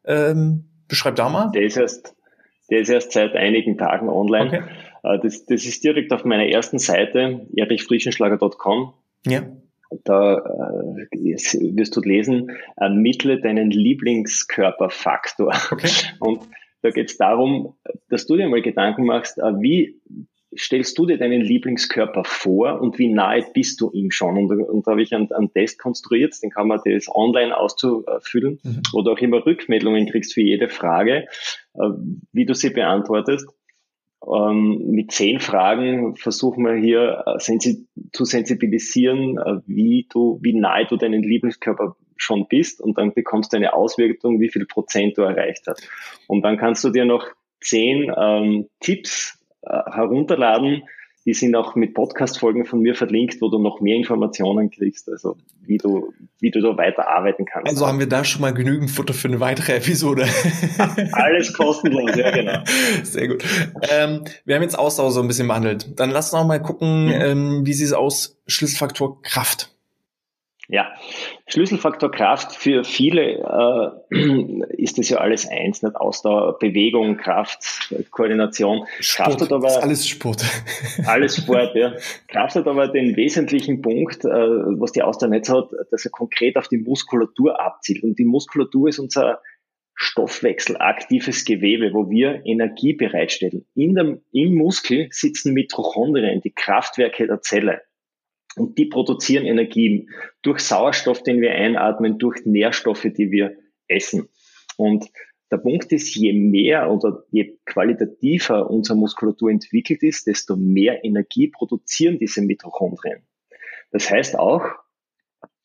[0.05, 1.51] Ähm, beschreib da mal.
[1.51, 2.15] Der ist erst,
[2.69, 4.47] der ist erst seit einigen Tagen online.
[4.47, 4.63] Okay.
[5.03, 8.93] Äh, das, das ist direkt auf meiner ersten Seite, erichfrischenschlager.com.
[9.25, 9.43] Ja.
[10.03, 15.53] Da äh, wirst du lesen, ermittle deinen Lieblingskörperfaktor.
[15.71, 15.89] Okay.
[16.19, 16.43] Und
[16.81, 17.75] da geht es darum,
[18.09, 19.99] dass du dir mal Gedanken machst, äh, wie
[20.57, 24.37] stellst du dir deinen Lieblingskörper vor und wie nahe bist du ihm schon?
[24.37, 28.59] Und, und da habe ich einen, einen, Test konstruiert, den kann man das online auszufüllen,
[28.63, 28.81] mhm.
[28.91, 31.27] wo du auch immer Rückmeldungen kriegst für jede Frage,
[31.75, 31.89] äh,
[32.31, 33.47] wie du sie beantwortest.
[34.25, 37.57] Ähm, mit zehn Fragen versuchen wir hier äh,
[38.11, 43.53] zu sensibilisieren, äh, wie du, wie nahe du deinen Lieblingskörper schon bist und dann bekommst
[43.53, 45.87] du eine Auswirkung, wie viel Prozent du erreicht hast.
[46.27, 47.27] Und dann kannst du dir noch
[47.61, 50.83] zehn ähm, Tipps herunterladen.
[51.25, 55.35] Die sind auch mit Podcast-Folgen von mir verlinkt, wo du noch mehr Informationen kriegst, also
[55.61, 57.67] wie du, wie du da weiter arbeiten kannst.
[57.67, 60.25] Also haben wir da schon mal genügend Futter für eine weitere Episode.
[61.11, 62.59] Alles kostenlos, ja genau.
[63.03, 63.43] Sehr gut.
[63.89, 65.99] Ähm, wir haben jetzt Ausdauer so ein bisschen behandelt.
[65.99, 67.11] Dann lass uns auch mal gucken, mhm.
[67.11, 69.76] ähm, wie sieht es aus, Schlüsselfaktor Kraft.
[70.69, 70.93] Ja,
[71.47, 73.39] Schlüsselfaktor Kraft für viele
[74.11, 74.13] äh,
[74.77, 78.85] ist das ja alles eins, nicht Ausdauer, Bewegung, Kraft, Koordination.
[78.99, 80.43] Sport, Kraft hat aber alles Sport.
[81.05, 81.93] Alles Sport, ja.
[82.27, 86.57] Kraft hat aber den wesentlichen Punkt, äh, was die Ausdauer nicht hat, dass er konkret
[86.57, 88.03] auf die Muskulatur abzielt.
[88.03, 89.39] Und die Muskulatur ist unser
[89.95, 93.65] stoffwechselaktives Gewebe, wo wir Energie bereitstellen.
[93.73, 97.81] In dem, Im Muskel sitzen Mitochondrien, die Kraftwerke der Zelle.
[98.57, 100.09] Und die produzieren Energie
[100.41, 103.55] durch Sauerstoff, den wir einatmen, durch Nährstoffe, die wir
[103.87, 104.29] essen.
[104.77, 105.09] Und
[105.51, 111.47] der Punkt ist, je mehr oder je qualitativer unsere Muskulatur entwickelt ist, desto mehr Energie
[111.47, 113.23] produzieren diese Mitochondrien.
[113.91, 114.65] Das heißt auch,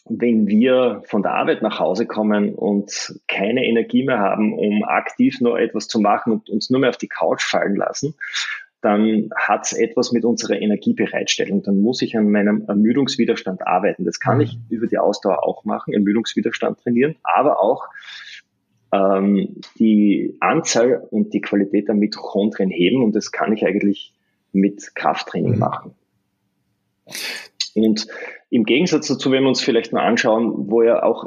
[0.04, 5.40] wenn wir von der Arbeit nach Hause kommen und keine Energie mehr haben, um aktiv
[5.40, 8.14] nur etwas zu machen und uns nur mehr auf die Couch fallen lassen,
[8.82, 11.62] dann hat es etwas mit unserer Energiebereitstellung.
[11.62, 14.04] Dann muss ich an meinem Ermüdungswiderstand arbeiten.
[14.04, 14.42] Das kann mhm.
[14.42, 17.86] ich über die Ausdauer auch machen, Ermüdungswiderstand trainieren, aber auch
[18.92, 24.12] ähm, die Anzahl und die Qualität der Mitochondrien heben und das kann ich eigentlich
[24.52, 25.58] mit Krafttraining mhm.
[25.58, 25.94] machen.
[27.74, 28.06] Und
[28.50, 31.24] im Gegensatz dazu, wenn wir uns vielleicht mal anschauen, wo ja auch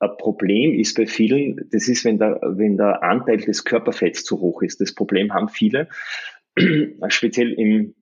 [0.00, 4.40] ein Problem ist bei vielen, das ist, wenn der, wenn der Anteil des Körperfetts zu
[4.40, 4.80] hoch ist.
[4.80, 5.88] Das Problem haben viele.
[7.08, 7.94] speziell im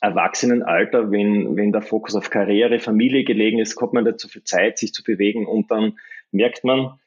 [0.00, 4.78] Erwachsenenalter, wenn, wenn der Fokus auf Karriere, Familie gelegen ist, kommt man so viel Zeit,
[4.78, 5.98] sich zu bewegen und dann
[6.32, 6.98] merkt man,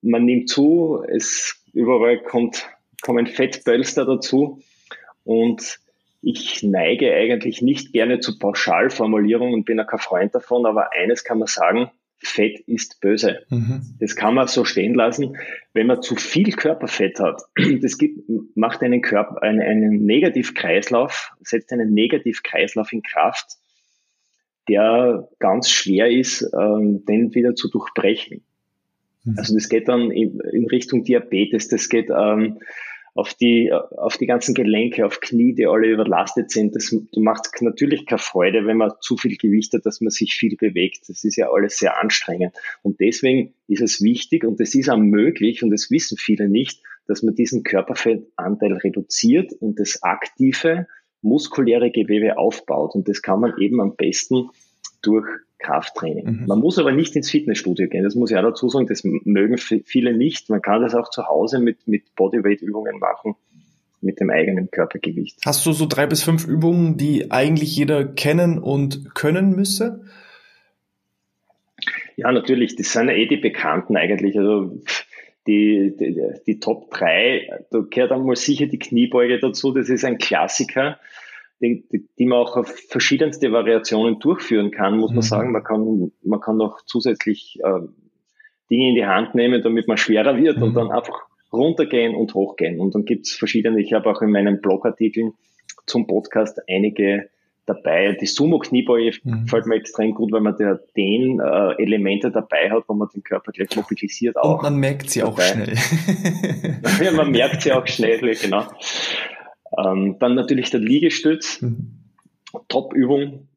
[0.00, 2.68] man nimmt zu, es überall kommt,
[3.00, 4.60] kommen Fettpölster dazu
[5.24, 5.78] und
[6.20, 11.24] ich neige eigentlich nicht gerne zu Pauschalformulierungen und bin auch kein Freund davon, aber eines
[11.24, 11.90] kann man sagen,
[12.22, 13.40] Fett ist böse.
[13.50, 13.96] Mhm.
[13.98, 15.36] Das kann man so stehen lassen.
[15.72, 17.42] Wenn man zu viel Körperfett hat,
[17.82, 23.56] das gibt, macht einen Körper, einen, einen Negativkreislauf, setzt einen Negativkreislauf in Kraft,
[24.68, 28.44] der ganz schwer ist, ähm, den wieder zu durchbrechen.
[29.24, 29.34] Mhm.
[29.38, 32.60] Also das geht dann in, in Richtung Diabetes, das geht ähm,
[33.14, 36.74] auf die, auf die ganzen Gelenke, auf Knie, die alle überlastet sind.
[36.74, 40.56] Das macht natürlich keine Freude, wenn man zu viel Gewicht hat, dass man sich viel
[40.56, 41.08] bewegt.
[41.08, 42.54] Das ist ja alles sehr anstrengend.
[42.82, 46.80] Und deswegen ist es wichtig und es ist auch möglich, und das wissen viele nicht,
[47.06, 50.86] dass man diesen Körperfettanteil reduziert und das aktive,
[51.20, 52.94] muskuläre Gewebe aufbaut.
[52.94, 54.48] Und das kann man eben am besten
[55.02, 55.26] durch
[55.58, 56.40] Krafttraining.
[56.40, 56.46] Mhm.
[56.46, 58.04] Man muss aber nicht ins Fitnessstudio gehen.
[58.04, 58.86] Das muss ich auch dazu sagen.
[58.86, 60.50] Das mögen viele nicht.
[60.50, 63.36] Man kann das auch zu Hause mit, mit Bodyweight-Übungen machen
[64.02, 65.38] mit dem eigenen Körpergewicht.
[65.46, 70.04] Hast du so drei bis fünf Übungen, die eigentlich jeder kennen und können müsse?
[72.16, 72.76] Ja, natürlich.
[72.76, 74.36] Das sind ja eh die Bekannten eigentlich.
[74.36, 74.76] Also
[75.46, 79.72] die, die, die Top drei, da gehört einmal sicher die Kniebeuge dazu.
[79.72, 80.98] Das ist ein Klassiker
[81.62, 85.16] die, die, die man auch auf verschiedenste Variationen durchführen kann, muss mhm.
[85.16, 85.52] man sagen.
[85.52, 87.80] Man kann, man kann noch zusätzlich äh,
[88.70, 90.62] Dinge in die Hand nehmen, damit man schwerer wird mhm.
[90.64, 91.20] und dann einfach
[91.52, 92.80] runtergehen und hochgehen.
[92.80, 95.34] Und dann gibt's verschiedene, ich habe auch in meinen Blogartikeln
[95.86, 97.28] zum Podcast einige
[97.66, 98.16] dabei.
[98.20, 99.44] Die Sumo-Kniebeuge mhm.
[99.44, 103.22] gefällt mir extrem gut, weil man da den äh, Elemente dabei hat, wo man den
[103.22, 104.56] Körper gleich mobilisiert auch.
[104.56, 105.32] Und man merkt sie dabei.
[105.32, 105.74] auch schnell.
[107.04, 108.66] ja, man merkt sie auch schnell, genau.
[109.76, 111.98] Ähm, dann natürlich der Liegestütz, mhm.
[112.68, 113.48] Top-Übung,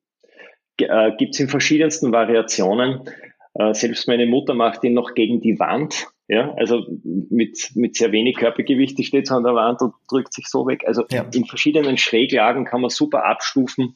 [0.77, 3.01] äh, gibt es in verschiedensten Variationen.
[3.53, 6.07] Äh, selbst meine Mutter macht ihn noch gegen die Wand.
[6.27, 10.33] Ja, also mit, mit sehr wenig Körpergewicht, die steht so an der Wand und drückt
[10.33, 10.83] sich so weg.
[10.87, 11.23] Also ja.
[11.31, 13.95] in verschiedenen Schräglagen kann man super abstufen.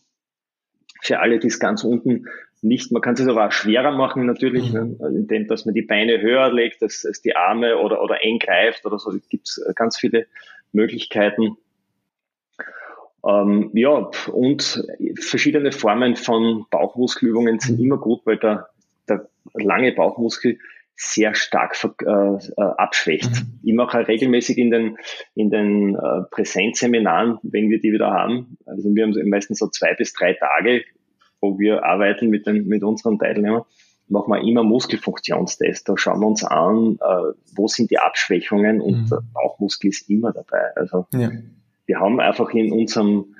[1.01, 2.25] Für alle, die es ganz unten
[2.61, 4.97] nicht, man kann es aber auch schwerer machen natürlich, mhm.
[4.99, 8.37] ne, indem dass man die Beine höher legt, dass, dass die Arme oder, oder eng
[8.37, 9.11] greift oder so.
[9.29, 10.27] gibt es ganz viele
[10.71, 11.57] Möglichkeiten.
[13.27, 14.83] Ähm, ja, und
[15.19, 18.69] verschiedene Formen von Bauchmuskelübungen sind immer gut, weil der,
[19.07, 20.57] der lange Bauchmuskel
[20.95, 23.31] sehr stark äh, äh, abschwächt.
[23.31, 23.59] Mhm.
[23.63, 24.97] Ich mache regelmäßig in den,
[25.33, 29.93] in den äh, Präsenzseminaren, wenn wir die wieder haben, also wir haben meistens so zwei
[29.93, 30.83] bis drei Tage,
[31.39, 33.63] wo wir arbeiten mit, den, mit unseren Teilnehmern,
[34.09, 35.87] machen wir immer Muskelfunktionstest.
[35.87, 39.09] Da schauen wir uns an, äh, wo sind die Abschwächungen und mhm.
[39.09, 40.75] der Bauchmuskel ist immer dabei.
[40.75, 41.29] Also ja
[41.89, 43.35] wir haben einfach in unserem,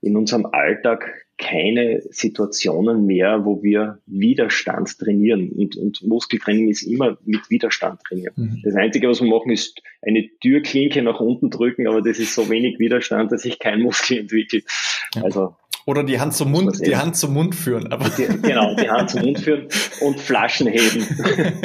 [0.00, 5.50] in unserem Alltag keine Situationen mehr, wo wir Widerstand trainieren.
[5.50, 8.34] Und, und Muskeltraining ist immer mit Widerstand trainieren.
[8.36, 8.62] Mhm.
[8.62, 12.48] Das Einzige, was wir machen, ist eine Türklinke nach unten drücken, aber das ist so
[12.48, 14.64] wenig Widerstand, dass sich kein Muskel entwickelt.
[15.16, 15.24] Ja.
[15.24, 15.56] Also
[15.88, 17.90] oder die Hand zum Mund, die Hand zum Mund führen.
[17.90, 19.68] Aber die, genau, die Hand zum Mund führen
[20.02, 21.06] und Flaschen heben.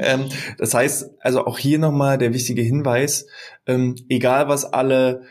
[0.00, 0.24] ähm,
[0.58, 3.28] das heißt, also auch hier nochmal der wichtige Hinweis,
[3.68, 5.22] ähm, egal was alle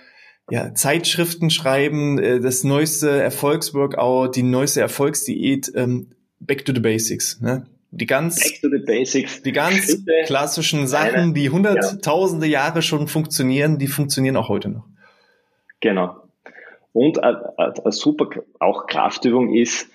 [0.50, 7.42] ja, Zeitschriften schreiben, äh, das neueste Erfolgsworkout, die neueste Erfolgsdiät, ähm, back to the basics.
[7.42, 7.68] Ne?
[7.92, 9.42] Die ganz, back to the basics.
[9.44, 12.66] Die ganz Schritte, klassischen Sachen, die hunderttausende ja.
[12.66, 14.86] Jahre schon funktionieren, die funktionieren auch heute noch.
[15.80, 16.16] Genau.
[16.94, 18.30] Und eine, eine super
[18.60, 19.90] auch Kraftübung ist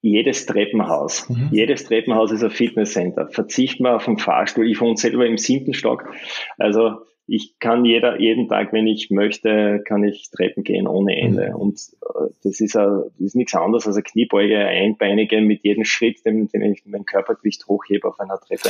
[0.00, 1.28] jedes Treppenhaus.
[1.28, 1.48] Mhm.
[1.52, 3.28] Jedes Treppenhaus ist ein Fitnesscenter.
[3.30, 4.68] Verzicht mal auf den Fahrstuhl.
[4.68, 6.12] Ich wohne selber im siebten Stock.
[6.58, 11.50] Also ich kann jeder, jeden Tag, wenn ich möchte, kann ich Treppen gehen ohne Ende.
[11.50, 11.56] Mhm.
[11.56, 15.84] Und äh, das ist, a, das ist nichts anderes als eine Kniebeuge, einbeinige mit jedem
[15.84, 18.68] Schritt, den, den ich mein Körpergewicht hochhebe auf einer Treppe.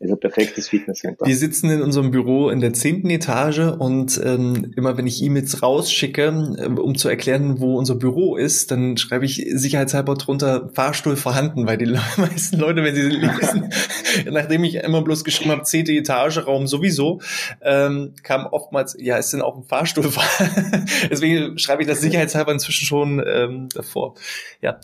[0.00, 1.24] Also perfektes Fitnesscenter.
[1.24, 5.62] Wir sitzen in unserem Büro in der zehnten Etage und ähm, immer wenn ich E-Mails
[5.62, 11.16] rausschicke, äh, um zu erklären, wo unser Büro ist, dann schreibe ich sicherheitshalber drunter Fahrstuhl
[11.16, 13.70] vorhanden, weil die meisten Leute, wenn sie lesen,
[14.30, 17.20] nachdem ich immer bloß geschrieben habe, zehnte Etage, Raum sowieso,
[17.62, 20.04] ähm, kam oftmals, ja, ist denn auch ein Fahrstuhl?
[21.10, 24.14] Deswegen schreibe ich das sicherheitshalber inzwischen schon ähm, davor.
[24.60, 24.80] Ja,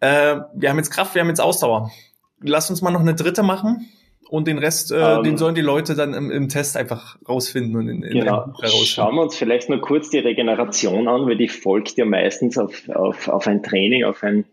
[0.00, 1.92] äh, wir haben jetzt Kraft, wir haben jetzt Ausdauer.
[2.40, 3.86] Lass uns mal noch eine dritte machen.
[4.34, 7.16] Und den Rest, äh, um, den ähm, sollen die Leute dann im, im Test einfach
[7.28, 8.52] rausfinden und in, in genau.
[8.64, 12.88] Schauen wir uns vielleicht nur kurz die Regeneration an, weil die folgt ja meistens auf,
[12.88, 14.44] auf, auf ein Training, auf ein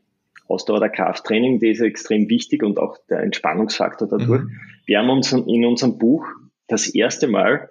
[0.48, 4.44] Ausdauer- oder Krafttraining, die ist extrem wichtig und auch der Entspannungsfaktor dadurch.
[4.44, 4.60] Mhm.
[4.86, 6.28] Wir haben uns in unserem Buch
[6.68, 7.68] das erste Mal,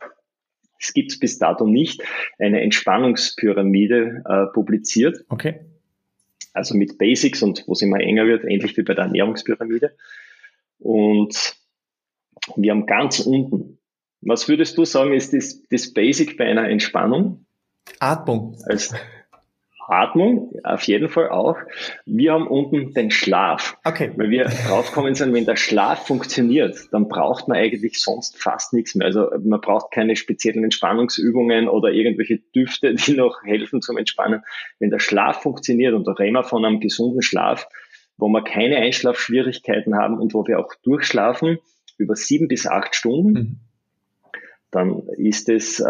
[0.80, 2.02] es gibt es bis dato nicht,
[2.40, 5.24] eine Entspannungspyramide äh, publiziert.
[5.28, 5.60] Okay.
[6.54, 9.92] Also mit Basics und wo es immer enger wird, ähnlich wie bei der Ernährungspyramide.
[10.80, 11.59] Und
[12.56, 13.78] wir haben ganz unten,
[14.22, 17.46] was würdest du sagen, ist das, das Basic bei einer Entspannung?
[17.98, 18.56] Atmung.
[18.66, 18.94] Als
[19.90, 21.56] Atmung, auf jeden Fall auch.
[22.06, 23.76] Wir haben unten den Schlaf.
[23.84, 24.12] Okay.
[24.16, 28.94] Weil wir draufkommen sind, wenn der Schlaf funktioniert, dann braucht man eigentlich sonst fast nichts
[28.94, 29.06] mehr.
[29.06, 34.42] Also man braucht keine speziellen Entspannungsübungen oder irgendwelche Düfte, die noch helfen zum Entspannen.
[34.78, 37.66] Wenn der Schlaf funktioniert, und da reden wir von einem gesunden Schlaf,
[38.16, 41.58] wo wir keine Einschlafschwierigkeiten haben und wo wir auch durchschlafen
[42.00, 43.56] über sieben bis acht Stunden, mhm.
[44.70, 45.82] dann ist es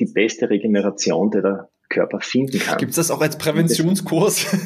[0.00, 2.78] die beste Regeneration, die der Körper finden kann.
[2.78, 4.46] Gibt es das auch als Präventionskurs?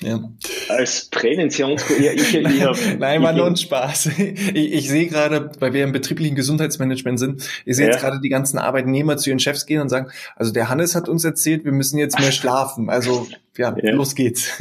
[0.00, 0.20] ja.
[0.68, 1.98] Als Präventionskurs?
[1.98, 4.10] Ja, ich, ich hab, Nein, war nur ein Spaß.
[4.18, 7.92] Ich, ich sehe gerade, weil wir im betrieblichen Gesundheitsmanagement sind, ich sehe ja.
[7.92, 11.08] jetzt gerade die ganzen Arbeitnehmer zu ihren Chefs gehen und sagen, also der Hannes hat
[11.08, 12.90] uns erzählt, wir müssen jetzt mehr schlafen.
[12.90, 13.92] Also ja, ja.
[13.92, 14.52] los geht's.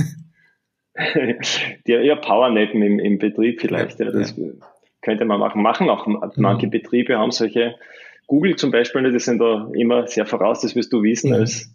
[1.88, 4.00] Die, ja, Powernappen im, im Betrieb vielleicht.
[4.00, 4.36] Ja, das
[5.02, 5.62] könnte man machen.
[5.62, 6.72] Machen auch manche mhm.
[6.72, 7.76] Betriebe haben solche
[8.28, 11.36] Google zum Beispiel, die sind da immer sehr voraus, das wirst du wissen, mhm.
[11.36, 11.74] als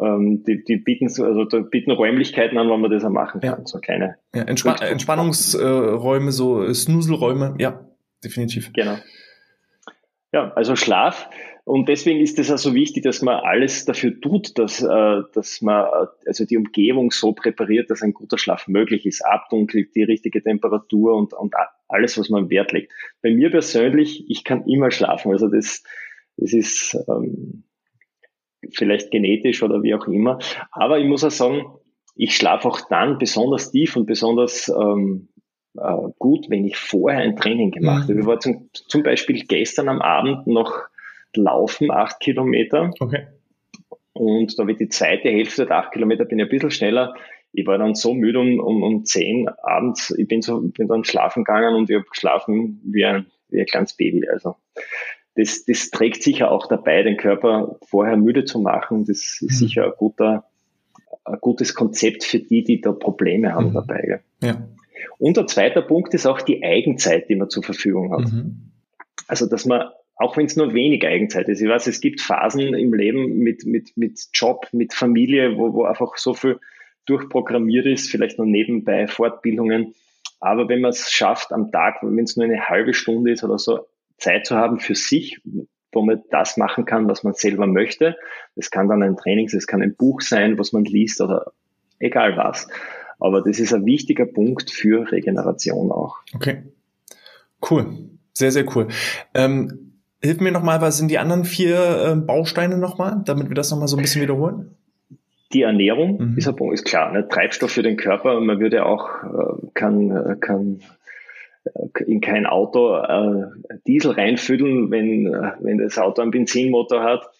[0.00, 3.40] ähm, die, die bieten so, also da bieten Räumlichkeiten an, wann man das auch machen
[3.40, 3.60] kann.
[3.60, 3.66] Ja.
[3.66, 7.84] So kleine ja, Entspa Entspannungsräume, so Snoozelräume, ja,
[8.22, 8.72] definitiv.
[8.72, 8.96] Genau.
[10.32, 11.28] Ja, also Schlaf.
[11.66, 15.84] Und deswegen ist es also wichtig, dass man alles dafür tut, dass, äh, dass man
[16.24, 21.16] also die Umgebung so präpariert, dass ein guter Schlaf möglich ist, abdunkelt, die richtige Temperatur
[21.16, 21.54] und, und
[21.88, 22.92] alles, was man Wert legt.
[23.20, 25.32] Bei mir persönlich, ich kann immer schlafen.
[25.32, 25.82] Also das,
[26.36, 27.64] das ist ähm,
[28.72, 30.38] vielleicht genetisch oder wie auch immer.
[30.70, 31.64] Aber ich muss auch sagen,
[32.14, 35.30] ich schlafe auch dann besonders tief und besonders ähm,
[35.76, 38.12] äh, gut, wenn ich vorher ein Training gemacht mhm.
[38.12, 38.20] habe.
[38.20, 40.86] Ich war zum, zum Beispiel gestern am Abend noch
[41.36, 42.92] laufen, acht Kilometer.
[43.00, 43.26] Okay.
[44.12, 47.14] Und da ich die zweite Hälfte der acht Kilometer bin ich ein bisschen schneller.
[47.52, 50.14] Ich war dann so müde um, um, um zehn abends.
[50.16, 53.66] Ich bin so, bin dann schlafen gegangen und ich habe geschlafen wie ein, wie ein
[53.66, 54.28] kleines Baby.
[54.28, 54.56] Also
[55.36, 59.04] das, das trägt sicher auch dabei, den Körper vorher müde zu machen.
[59.04, 59.48] Das ist mhm.
[59.48, 60.44] sicher ein guter,
[61.24, 63.74] ein gutes Konzept für die, die da Probleme haben mhm.
[63.74, 64.20] dabei.
[64.42, 64.66] Ja.
[65.18, 68.32] Und der zweite Punkt ist auch die Eigenzeit, die man zur Verfügung hat.
[68.32, 68.72] Mhm.
[69.28, 72.74] Also, dass man, auch wenn es nur wenig Eigenzeit ist, ich weiß, es gibt Phasen
[72.74, 76.58] im Leben mit, mit, mit Job, mit Familie, wo, wo einfach so viel
[77.04, 79.94] durchprogrammiert ist, vielleicht noch nebenbei Fortbildungen.
[80.40, 83.58] Aber wenn man es schafft, am Tag, wenn es nur eine halbe Stunde ist oder
[83.58, 83.86] so,
[84.18, 85.40] Zeit zu haben für sich,
[85.92, 88.16] wo man das machen kann, was man selber möchte.
[88.54, 91.52] Das kann dann ein Training, es kann ein Buch sein, was man liest oder
[91.98, 92.68] egal was.
[93.18, 96.16] Aber das ist ein wichtiger Punkt für Regeneration auch.
[96.34, 96.64] Okay.
[97.70, 98.10] Cool.
[98.34, 98.88] Sehr, sehr cool.
[99.34, 103.70] Ähm, hilf mir nochmal, was sind die anderen vier äh, Bausteine nochmal, damit wir das
[103.70, 104.76] nochmal so ein bisschen wiederholen?
[105.52, 106.38] Die Ernährung mhm.
[106.38, 107.28] ist, ist klar, ne?
[107.28, 108.40] Treibstoff für den Körper.
[108.40, 110.80] Man würde auch, äh, kann, äh, kann
[111.64, 113.46] äh, in kein Auto äh,
[113.86, 117.30] Diesel reinfüllen, wenn, äh, wenn das Auto einen Benzinmotor hat.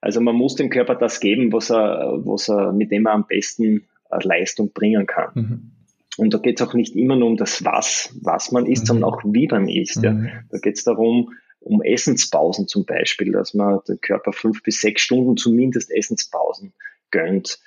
[0.00, 3.26] Also man muss dem Körper das geben, was er, was er, mit dem er am
[3.26, 3.86] besten
[4.22, 5.30] Leistung bringen kann.
[5.34, 5.70] Mhm.
[6.16, 8.86] Und da geht es auch nicht immer nur um das Was, was man isst, mhm.
[8.86, 10.02] sondern auch wie man isst.
[10.02, 10.12] Ja.
[10.12, 10.30] Mhm.
[10.50, 11.30] Da geht es darum,
[11.66, 16.72] um Essenspausen zum Beispiel, dass man den Körper fünf bis sechs Stunden zumindest Essenspausen
[17.10, 17.58] gönnt.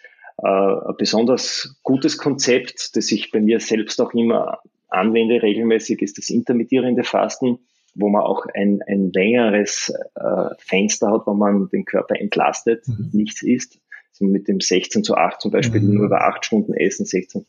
[0.41, 6.17] Äh, ein besonders gutes Konzept, das ich bei mir selbst auch immer anwende regelmäßig, ist
[6.17, 7.59] das intermittierende Fasten,
[7.95, 13.09] wo man auch ein, ein längeres äh, Fenster hat, wo man den Körper entlastet, mhm.
[13.13, 13.79] nichts isst
[14.19, 15.95] so mit dem 16 zu 8 zum Beispiel mhm.
[15.95, 17.45] nur über 8 Stunden essen, 16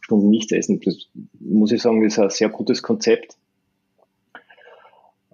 [0.00, 0.80] Stunden nichts essen.
[0.80, 3.36] Das muss ich sagen, ist ein sehr gutes Konzept,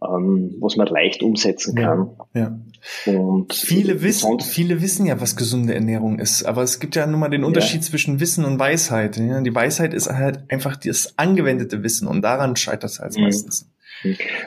[0.08, 2.10] ähm, was man leicht umsetzen kann.
[2.34, 2.58] Ja, ja.
[3.06, 7.20] Und viele wissen, viele wissen ja, was gesunde Ernährung ist, aber es gibt ja nun
[7.20, 7.88] mal den Unterschied ja.
[7.88, 9.16] zwischen Wissen und Weisheit.
[9.16, 9.40] Ja?
[9.40, 13.24] Die Weisheit ist halt einfach das angewendete Wissen und daran scheitert es halt mhm.
[13.24, 13.70] meistens.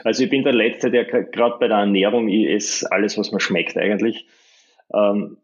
[0.04, 3.76] Also ich bin der Letzte, der gerade bei der Ernährung, esse alles, was mir schmeckt
[3.76, 4.26] eigentlich.
[4.94, 5.38] Ähm,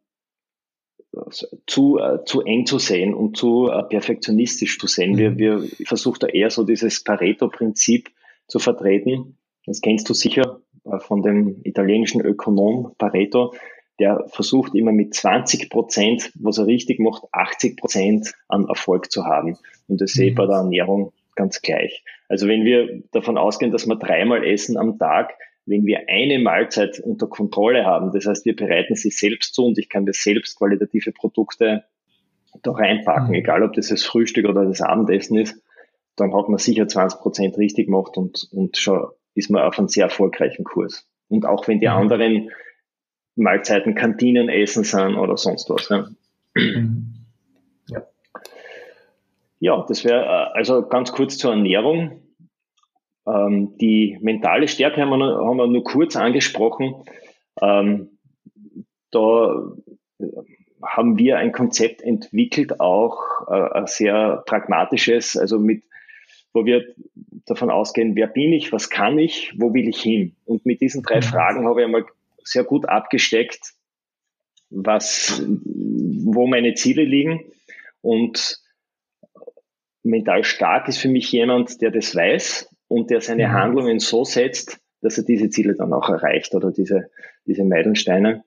[1.67, 5.17] zu, äh, zu eng zu sehen und zu äh, perfektionistisch zu sehen.
[5.17, 5.39] Wir, mhm.
[5.39, 8.11] wir versuchen da eher so dieses Pareto-Prinzip
[8.47, 9.39] zu vertreten.
[9.67, 13.55] Das kennst du sicher äh, von dem italienischen Ökonom Pareto.
[14.01, 19.25] Der versucht immer mit 20 Prozent, was er richtig macht, 80 Prozent an Erfolg zu
[19.25, 19.57] haben.
[19.87, 20.39] Und das sehe ich mhm.
[20.39, 22.05] bei der Ernährung ganz gleich.
[22.29, 25.35] Also wenn wir davon ausgehen, dass wir dreimal essen am Tag,
[25.67, 29.79] wenn wir eine Mahlzeit unter Kontrolle haben, das heißt, wir bereiten sie selbst zu und
[29.79, 31.85] ich kann mir selbst qualitative Produkte
[32.63, 33.35] da reinpacken, mhm.
[33.35, 35.61] egal ob das das Frühstück oder das Abendessen ist,
[36.17, 39.89] dann hat man sicher 20 Prozent richtig gemacht und, und schon ist man auf einem
[39.89, 41.09] sehr erfolgreichen Kurs.
[41.29, 41.95] Und auch wenn die mhm.
[41.95, 42.51] anderen
[43.37, 45.89] Mahlzeiten Kantinen essen sind oder sonst was.
[45.89, 46.07] Ja,
[46.55, 47.15] mhm.
[47.89, 48.03] ja.
[49.59, 52.21] ja das wäre äh, also ganz kurz zur Ernährung.
[53.27, 57.05] Ähm, die mentale Stärke haben wir, nur, haben wir nur kurz angesprochen.
[57.61, 58.19] Ähm,
[59.11, 59.73] da
[60.85, 63.19] haben wir ein Konzept entwickelt, auch
[63.49, 65.85] äh, ein sehr pragmatisches, also mit,
[66.55, 66.95] wo wir
[67.47, 70.35] davon ausgehen, wer bin ich, was kann ich, wo will ich hin?
[70.47, 71.21] Und mit diesen drei.
[71.21, 72.07] Fragen habe ich einmal
[72.43, 73.75] sehr gut abgesteckt,
[74.71, 77.45] was, wo meine Ziele liegen.
[78.01, 78.63] Und
[80.03, 83.53] mental stark ist für mich jemand, der das weiß und der seine.
[83.53, 87.11] Handlungen so setzt, dass er diese Ziele dann auch erreicht oder diese,
[87.47, 88.45] diese Meilensteine.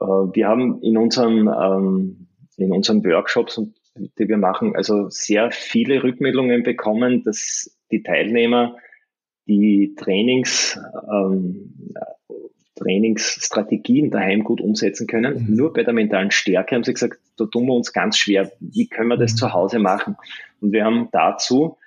[0.00, 3.60] Äh, wir haben in unseren, ähm, in unseren Workshops,
[4.18, 8.76] die wir machen, also sehr viele Rückmeldungen bekommen, dass die Teilnehmer
[9.46, 10.78] die Trainings,
[11.10, 11.74] ähm,
[12.76, 15.46] Trainingsstrategien daheim gut umsetzen können.
[15.48, 15.56] Mhm.
[15.56, 18.52] Nur bei der mentalen Stärke haben sie gesagt, da tun wir uns ganz schwer.
[18.60, 19.36] Wie können wir das mhm.
[19.36, 20.16] zu Hause machen?
[20.60, 21.78] Und wir haben dazu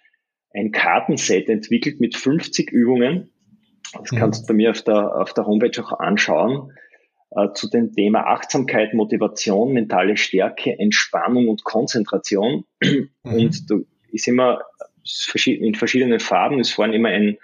[0.54, 3.30] ein Kartenset entwickelt mit 50 Übungen.
[3.94, 4.18] Das mhm.
[4.18, 6.74] kannst du bei mir auf der, auf der Homepage auch anschauen
[7.54, 12.66] zu dem Thema Achtsamkeit, Motivation, mentale Stärke, Entspannung und Konzentration.
[12.84, 13.10] Mhm.
[13.24, 13.76] Und da
[14.12, 14.62] ist immer
[15.46, 17.38] in verschiedenen Farben, ist vorne immer ein,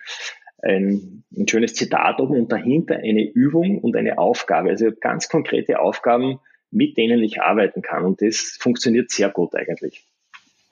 [0.62, 4.70] ein, ein schönes Zitat oben und dahinter eine Übung und eine Aufgabe.
[4.70, 6.40] Also ganz konkrete Aufgaben,
[6.72, 8.04] mit denen ich arbeiten kann.
[8.04, 10.07] Und das funktioniert sehr gut eigentlich.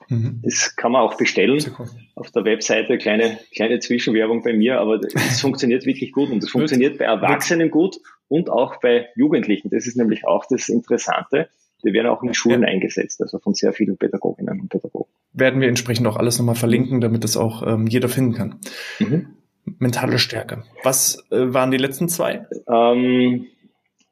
[0.08, 0.40] Mhm.
[0.42, 1.64] Das kann man auch bestellen
[2.14, 6.50] auf der Webseite, kleine, kleine Zwischenwerbung bei mir, aber es funktioniert wirklich gut und es
[6.50, 7.98] funktioniert bei Erwachsenen gut
[8.28, 9.70] und auch bei Jugendlichen.
[9.70, 11.48] Das ist nämlich auch das Interessante.
[11.84, 12.68] Die werden auch in Schulen ja.
[12.68, 15.10] eingesetzt, also von sehr vielen Pädagoginnen und Pädagogen.
[15.32, 18.60] Werden wir entsprechend auch alles nochmal verlinken, damit das auch ähm, jeder finden kann.
[18.98, 19.26] Mhm.
[19.78, 20.62] Mentale Stärke.
[20.84, 22.46] Was äh, waren die letzten zwei?
[22.68, 23.46] Ähm,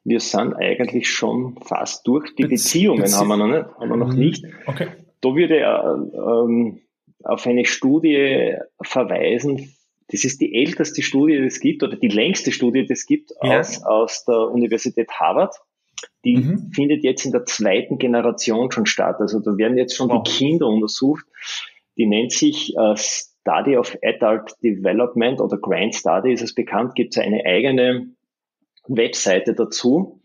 [0.03, 2.35] wir sind eigentlich schon fast durch.
[2.35, 3.65] Die Bezie Beziehungen Bezie haben wir noch nicht.
[3.79, 4.19] Haben wir noch mhm.
[4.19, 4.45] nicht.
[4.67, 4.87] Okay.
[5.25, 6.81] Da würde er ähm,
[7.23, 9.75] auf eine Studie verweisen
[10.07, 13.31] das ist die älteste Studie, die es gibt, oder die längste Studie, die es gibt,
[13.41, 13.59] ja.
[13.59, 15.55] aus, aus der Universität Harvard.
[16.23, 16.71] Die mhm.
[16.73, 19.17] findet jetzt in der zweiten Generation schon statt.
[19.19, 20.21] Also da werden jetzt schon wow.
[20.23, 21.25] die Kinder untersucht.
[21.97, 27.15] Die nennt sich äh, Study of Adult Development oder Grand Study ist es bekannt, gibt
[27.15, 28.07] es eine eigene
[28.87, 30.19] Webseite dazu.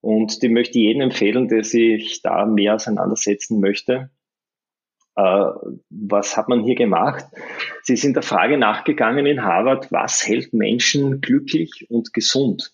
[0.00, 4.10] Und die möchte ich jedem empfehlen, der sich da mehr auseinandersetzen möchte.
[5.16, 5.46] Äh,
[5.90, 7.24] was hat man hier gemacht?
[7.82, 12.72] Sie sind der Frage nachgegangen in Harvard, was hält Menschen glücklich und gesund?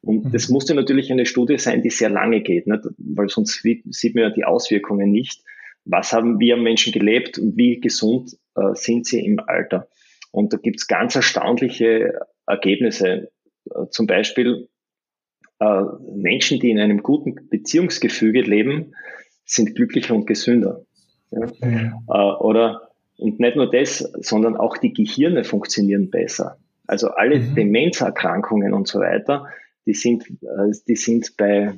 [0.00, 0.32] Und mhm.
[0.32, 2.84] das musste natürlich eine Studie sein, die sehr lange geht, nicht?
[2.98, 5.42] weil sonst sieht man ja die Auswirkungen nicht.
[5.84, 9.88] Was haben wir Menschen gelebt und wie gesund äh, sind sie im Alter?
[10.30, 13.30] Und da gibt's ganz erstaunliche Ergebnisse.
[13.70, 14.68] Äh, zum Beispiel
[15.60, 15.82] äh,
[16.14, 18.94] Menschen, die in einem guten Beziehungsgefüge leben,
[19.44, 20.84] sind glücklicher und gesünder.
[21.30, 21.94] Mhm.
[22.08, 26.58] Äh, oder, und nicht nur das, sondern auch die Gehirne funktionieren besser.
[26.86, 27.54] Also alle mhm.
[27.54, 29.46] Demenzerkrankungen und so weiter,
[29.86, 31.74] die sind, äh, die sind bei,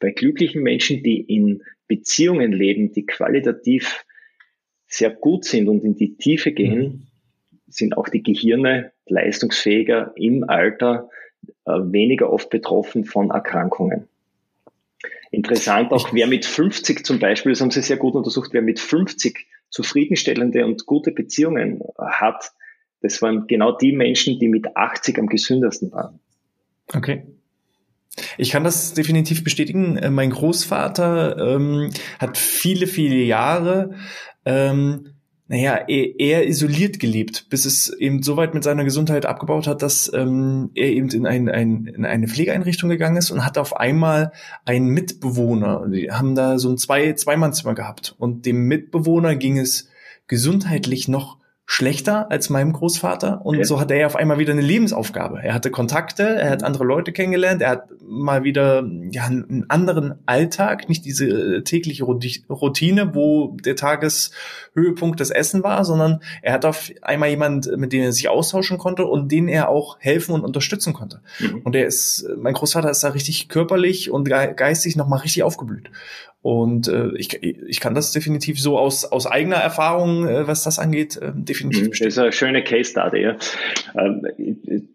[0.00, 4.04] bei glücklichen Menschen, die in Beziehungen leben, die qualitativ
[4.86, 7.02] sehr gut sind und in die Tiefe gehen, mhm.
[7.68, 11.08] sind auch die Gehirne leistungsfähiger im Alter,
[11.64, 14.07] äh, weniger oft betroffen von Erkrankungen.
[15.30, 18.80] Interessant auch, wer mit 50 zum Beispiel, das haben Sie sehr gut untersucht, wer mit
[18.80, 22.52] 50 zufriedenstellende und gute Beziehungen hat,
[23.00, 26.18] das waren genau die Menschen, die mit 80 am gesündesten waren.
[26.92, 27.24] Okay.
[28.36, 29.96] Ich kann das definitiv bestätigen.
[29.96, 33.94] Äh, mein Großvater ähm, hat viele, viele Jahre
[34.44, 35.17] ähm,
[35.50, 40.12] naja, eher isoliert gelebt, bis es eben so weit mit seiner Gesundheit abgebaut hat, dass
[40.12, 44.32] ähm, er eben in, ein, ein, in eine Pflegeeinrichtung gegangen ist und hatte auf einmal
[44.66, 45.88] einen Mitbewohner.
[45.88, 49.88] Die haben da so ein zwei Zweimannzimmer gehabt und dem Mitbewohner ging es
[50.26, 51.38] gesundheitlich noch
[51.70, 53.64] schlechter als meinem Großvater und okay.
[53.64, 55.40] so hat er auf einmal wieder eine Lebensaufgabe.
[55.42, 60.14] Er hatte Kontakte, er hat andere Leute kennengelernt, er hat mal wieder ja einen anderen
[60.24, 66.64] Alltag, nicht diese äh, tägliche Routine, wo der Tageshöhepunkt das Essen war, sondern er hat
[66.64, 70.44] auf einmal jemand, mit dem er sich austauschen konnte und den er auch helfen und
[70.44, 71.20] unterstützen konnte.
[71.38, 71.60] Mhm.
[71.64, 75.90] Und er ist, mein Großvater ist da richtig körperlich und geistig nochmal richtig aufgeblüht.
[76.40, 80.78] Und äh, ich, ich kann das definitiv so aus, aus eigener Erfahrung, äh, was das
[80.78, 82.08] angeht, äh, definitiv mhm, bestätigen.
[82.08, 83.22] Das ist eine schöne Case Study.
[83.22, 83.36] Ja.
[83.96, 84.22] Ähm,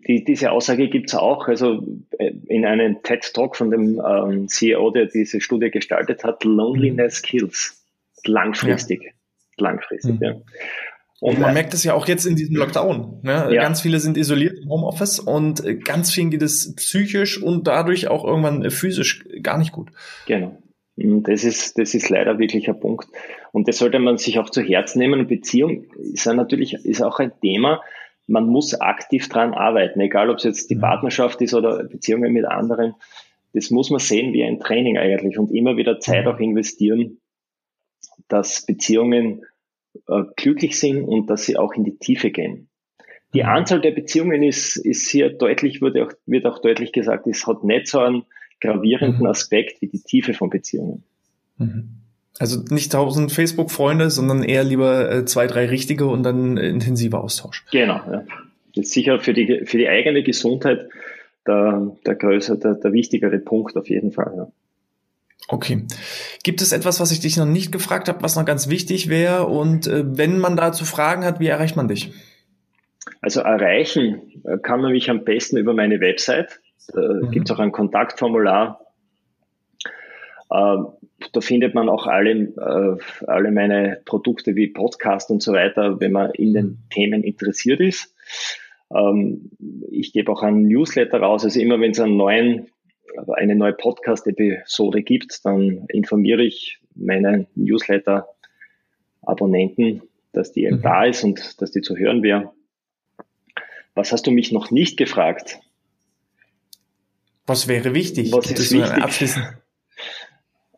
[0.07, 1.49] die, diese Aussage gibt's auch.
[1.49, 1.85] Also
[2.17, 7.21] äh, in einem TED Talk von dem ähm, CEO, der diese Studie gestaltet hat, Loneliness
[7.21, 7.25] mhm.
[7.27, 7.83] kills.
[8.25, 9.03] Langfristig.
[9.03, 9.11] Ja.
[9.57, 10.23] Langfristig, mhm.
[10.23, 10.35] ja.
[11.19, 13.19] Und man merkt es ja auch jetzt in diesem Lockdown.
[13.21, 13.49] Ne?
[13.51, 13.61] Ja.
[13.61, 18.09] Ganz viele sind isoliert im Homeoffice und äh, ganz vielen geht es psychisch und dadurch
[18.09, 19.91] auch irgendwann physisch gar nicht gut.
[20.25, 20.57] Genau.
[20.97, 23.07] Hm, das ist, das ist leider wirklich ein Punkt.
[23.51, 25.27] Und das sollte man sich auch zu Herzen nehmen.
[25.27, 27.81] Beziehung ist ja natürlich, ist auch ein Thema.
[28.27, 30.81] Man muss aktiv dran arbeiten, egal ob es jetzt die mhm.
[30.81, 32.95] Partnerschaft ist oder Beziehungen mit anderen.
[33.53, 36.31] das muss man sehen wie ein Training eigentlich und immer wieder Zeit mhm.
[36.31, 37.19] auch investieren,
[38.27, 39.45] dass Beziehungen
[40.07, 42.69] äh, glücklich sind und dass sie auch in die Tiefe gehen.
[43.33, 43.49] Die mhm.
[43.49, 47.63] Anzahl der Beziehungen ist, ist hier deutlich, wird auch, wird auch deutlich gesagt, es hat
[47.63, 48.23] nicht so einen
[48.63, 49.27] gravierenden mhm.
[49.27, 51.03] Aspekt wie die Tiefe von Beziehungen.
[52.39, 57.65] Also nicht tausend Facebook-Freunde, sondern eher lieber äh, zwei, drei richtige und dann intensiver Austausch.
[57.71, 58.23] Genau, ja.
[58.75, 60.89] Das ist sicher für die, für die eigene Gesundheit
[61.45, 64.33] der, der größere, der, der wichtigere Punkt auf jeden Fall.
[64.35, 64.47] Ja.
[65.47, 65.85] Okay.
[66.43, 69.45] Gibt es etwas, was ich dich noch nicht gefragt habe, was noch ganz wichtig wäre?
[69.45, 72.13] Und äh, wenn man dazu Fragen hat, wie erreicht man dich?
[73.21, 76.61] Also erreichen äh, kann man mich am besten über meine Website.
[76.87, 77.31] Da mhm.
[77.31, 78.81] gibt es auch ein Kontaktformular.
[80.49, 80.77] Äh,
[81.31, 86.11] da findet man auch alle, äh, alle meine Produkte wie Podcast und so weiter, wenn
[86.11, 86.77] man in den mhm.
[86.89, 88.13] Themen interessiert ist.
[88.93, 89.49] Ähm,
[89.89, 91.43] ich gebe auch einen Newsletter raus.
[91.43, 92.67] Also immer wenn es einen neuen,
[93.35, 100.81] eine neue Podcast-Episode gibt, dann informiere ich meine Newsletter-Abonnenten, dass die eben mhm.
[100.81, 102.51] da ist und dass die zu hören wäre.
[103.95, 105.61] Was hast du mich noch nicht gefragt?
[107.45, 108.31] Was wäre wichtig?
[108.31, 109.03] Was ist wichtig?
[109.03, 109.43] Abschließen?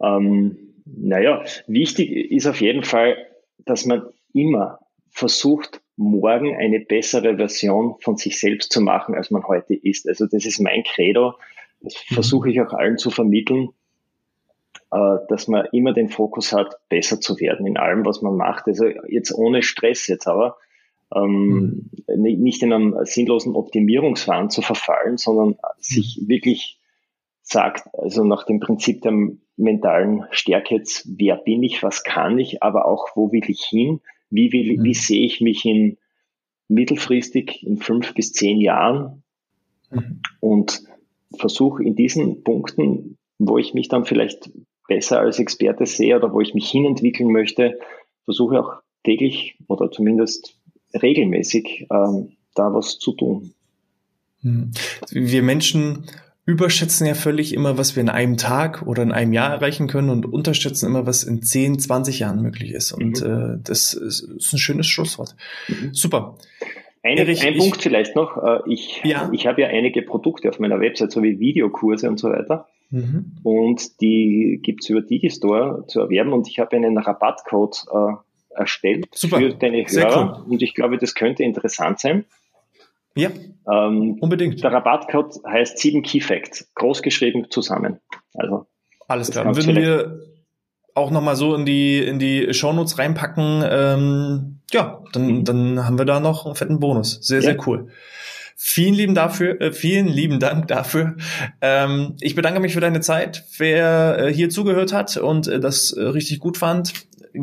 [0.02, 3.16] Ähm, naja, wichtig ist auf jeden Fall,
[3.60, 4.04] dass man
[4.34, 10.08] immer versucht, morgen eine bessere Version von sich selbst zu machen, als man heute ist.
[10.08, 11.36] Also das ist mein Credo.
[11.80, 12.16] Das mhm.
[12.16, 13.70] versuche ich auch allen zu vermitteln,
[14.92, 18.68] äh, dass man immer den Fokus hat, besser zu werden in allem, was man macht.
[18.68, 20.58] Also jetzt ohne Stress jetzt aber,
[21.14, 22.22] ähm, mhm.
[22.22, 25.56] nicht in einem sinnlosen Optimierungswahn zu verfallen, sondern mhm.
[25.78, 26.80] sich wirklich
[27.42, 29.14] sagt, also nach dem Prinzip der
[29.58, 34.02] mentalen Stärke jetzt, wer bin ich, was kann ich, aber auch wo will ich hin,
[34.30, 34.94] wie, will, wie mhm.
[34.94, 35.98] sehe ich mich in
[36.68, 39.24] mittelfristig in fünf bis zehn Jahren
[39.92, 40.22] mhm.
[40.40, 40.84] und
[41.38, 44.50] versuche in diesen Punkten, wo ich mich dann vielleicht
[44.88, 47.80] besser als Experte sehe oder wo ich mich hinentwickeln möchte,
[48.24, 50.55] versuche auch täglich oder zumindest
[51.02, 53.54] regelmäßig ähm, da was zu tun.
[54.42, 54.72] Mhm.
[55.12, 56.06] Wir Menschen
[56.46, 60.10] überschätzen ja völlig immer, was wir in einem Tag oder in einem Jahr erreichen können
[60.10, 62.92] und unterschätzen immer, was in 10, 20 Jahren möglich ist.
[62.92, 63.56] Und mhm.
[63.56, 65.36] äh, das ist, ist, ein schönes Schlusswort.
[65.68, 65.94] Mhm.
[65.94, 66.38] Super.
[67.02, 68.38] Eine, Erich, ein ich, Punkt vielleicht noch.
[68.38, 69.30] Äh, ich, ja.
[69.34, 72.68] ich habe ja einige Produkte auf meiner Website, so wie Videokurse und so weiter.
[72.92, 73.38] Mhm.
[73.44, 78.14] Und die gibt's über Digistore zu erwerben und ich habe einen Rabattcode äh,
[78.56, 79.38] erstellt Super.
[79.38, 80.44] für deine Hörer.
[80.46, 80.54] Cool.
[80.54, 82.26] Und ich glaube, das könnte interessant sein.
[83.18, 83.30] Ja,
[83.72, 84.62] ähm, unbedingt.
[84.62, 88.00] Der Rabattcode heißt 7 Key Facts, großgeschrieben zusammen.
[88.34, 88.66] Also
[89.08, 89.46] alles klar.
[89.46, 90.20] Dann würden wir
[90.96, 93.64] auch nochmal so in die in die Shownotes reinpacken.
[93.70, 95.46] Ähm, ja, dann, mhm.
[95.46, 97.20] dann haben wir da noch einen fetten Bonus.
[97.22, 97.44] Sehr, ja.
[97.44, 97.90] sehr cool.
[98.58, 101.18] Vielen lieben dafür, äh, vielen lieben Dank dafür.
[101.60, 103.44] Ähm, ich bedanke mich für deine Zeit.
[103.58, 106.94] Wer äh, hier zugehört hat und äh, das äh, richtig gut fand,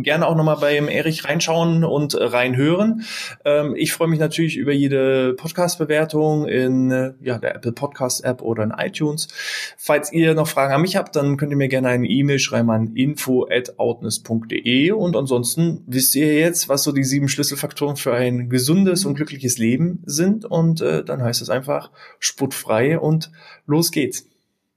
[0.03, 3.05] gerne auch nochmal beim Erich reinschauen und äh, reinhören.
[3.45, 8.43] Ähm, ich freue mich natürlich über jede Podcast-Bewertung in äh, ja, der Apple Podcast App
[8.43, 9.29] oder in iTunes.
[9.77, 12.71] Falls ihr noch Fragen an mich habt, dann könnt ihr mir gerne eine E-Mail schreiben
[12.71, 19.05] an info@outness.de und ansonsten wisst ihr jetzt, was so die sieben Schlüsselfaktoren für ein gesundes
[19.05, 23.31] und glückliches Leben sind und äh, dann heißt es einfach sputfrei und
[23.67, 24.29] los geht's.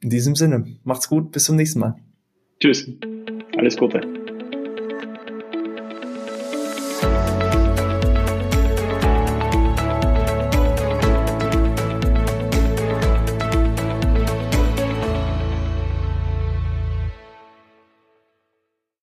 [0.02, 1.96] In diesem Sinne, macht's gut, bis zum nächsten Mal.
[2.60, 2.90] Tschüss.
[3.58, 4.25] Alles Gute.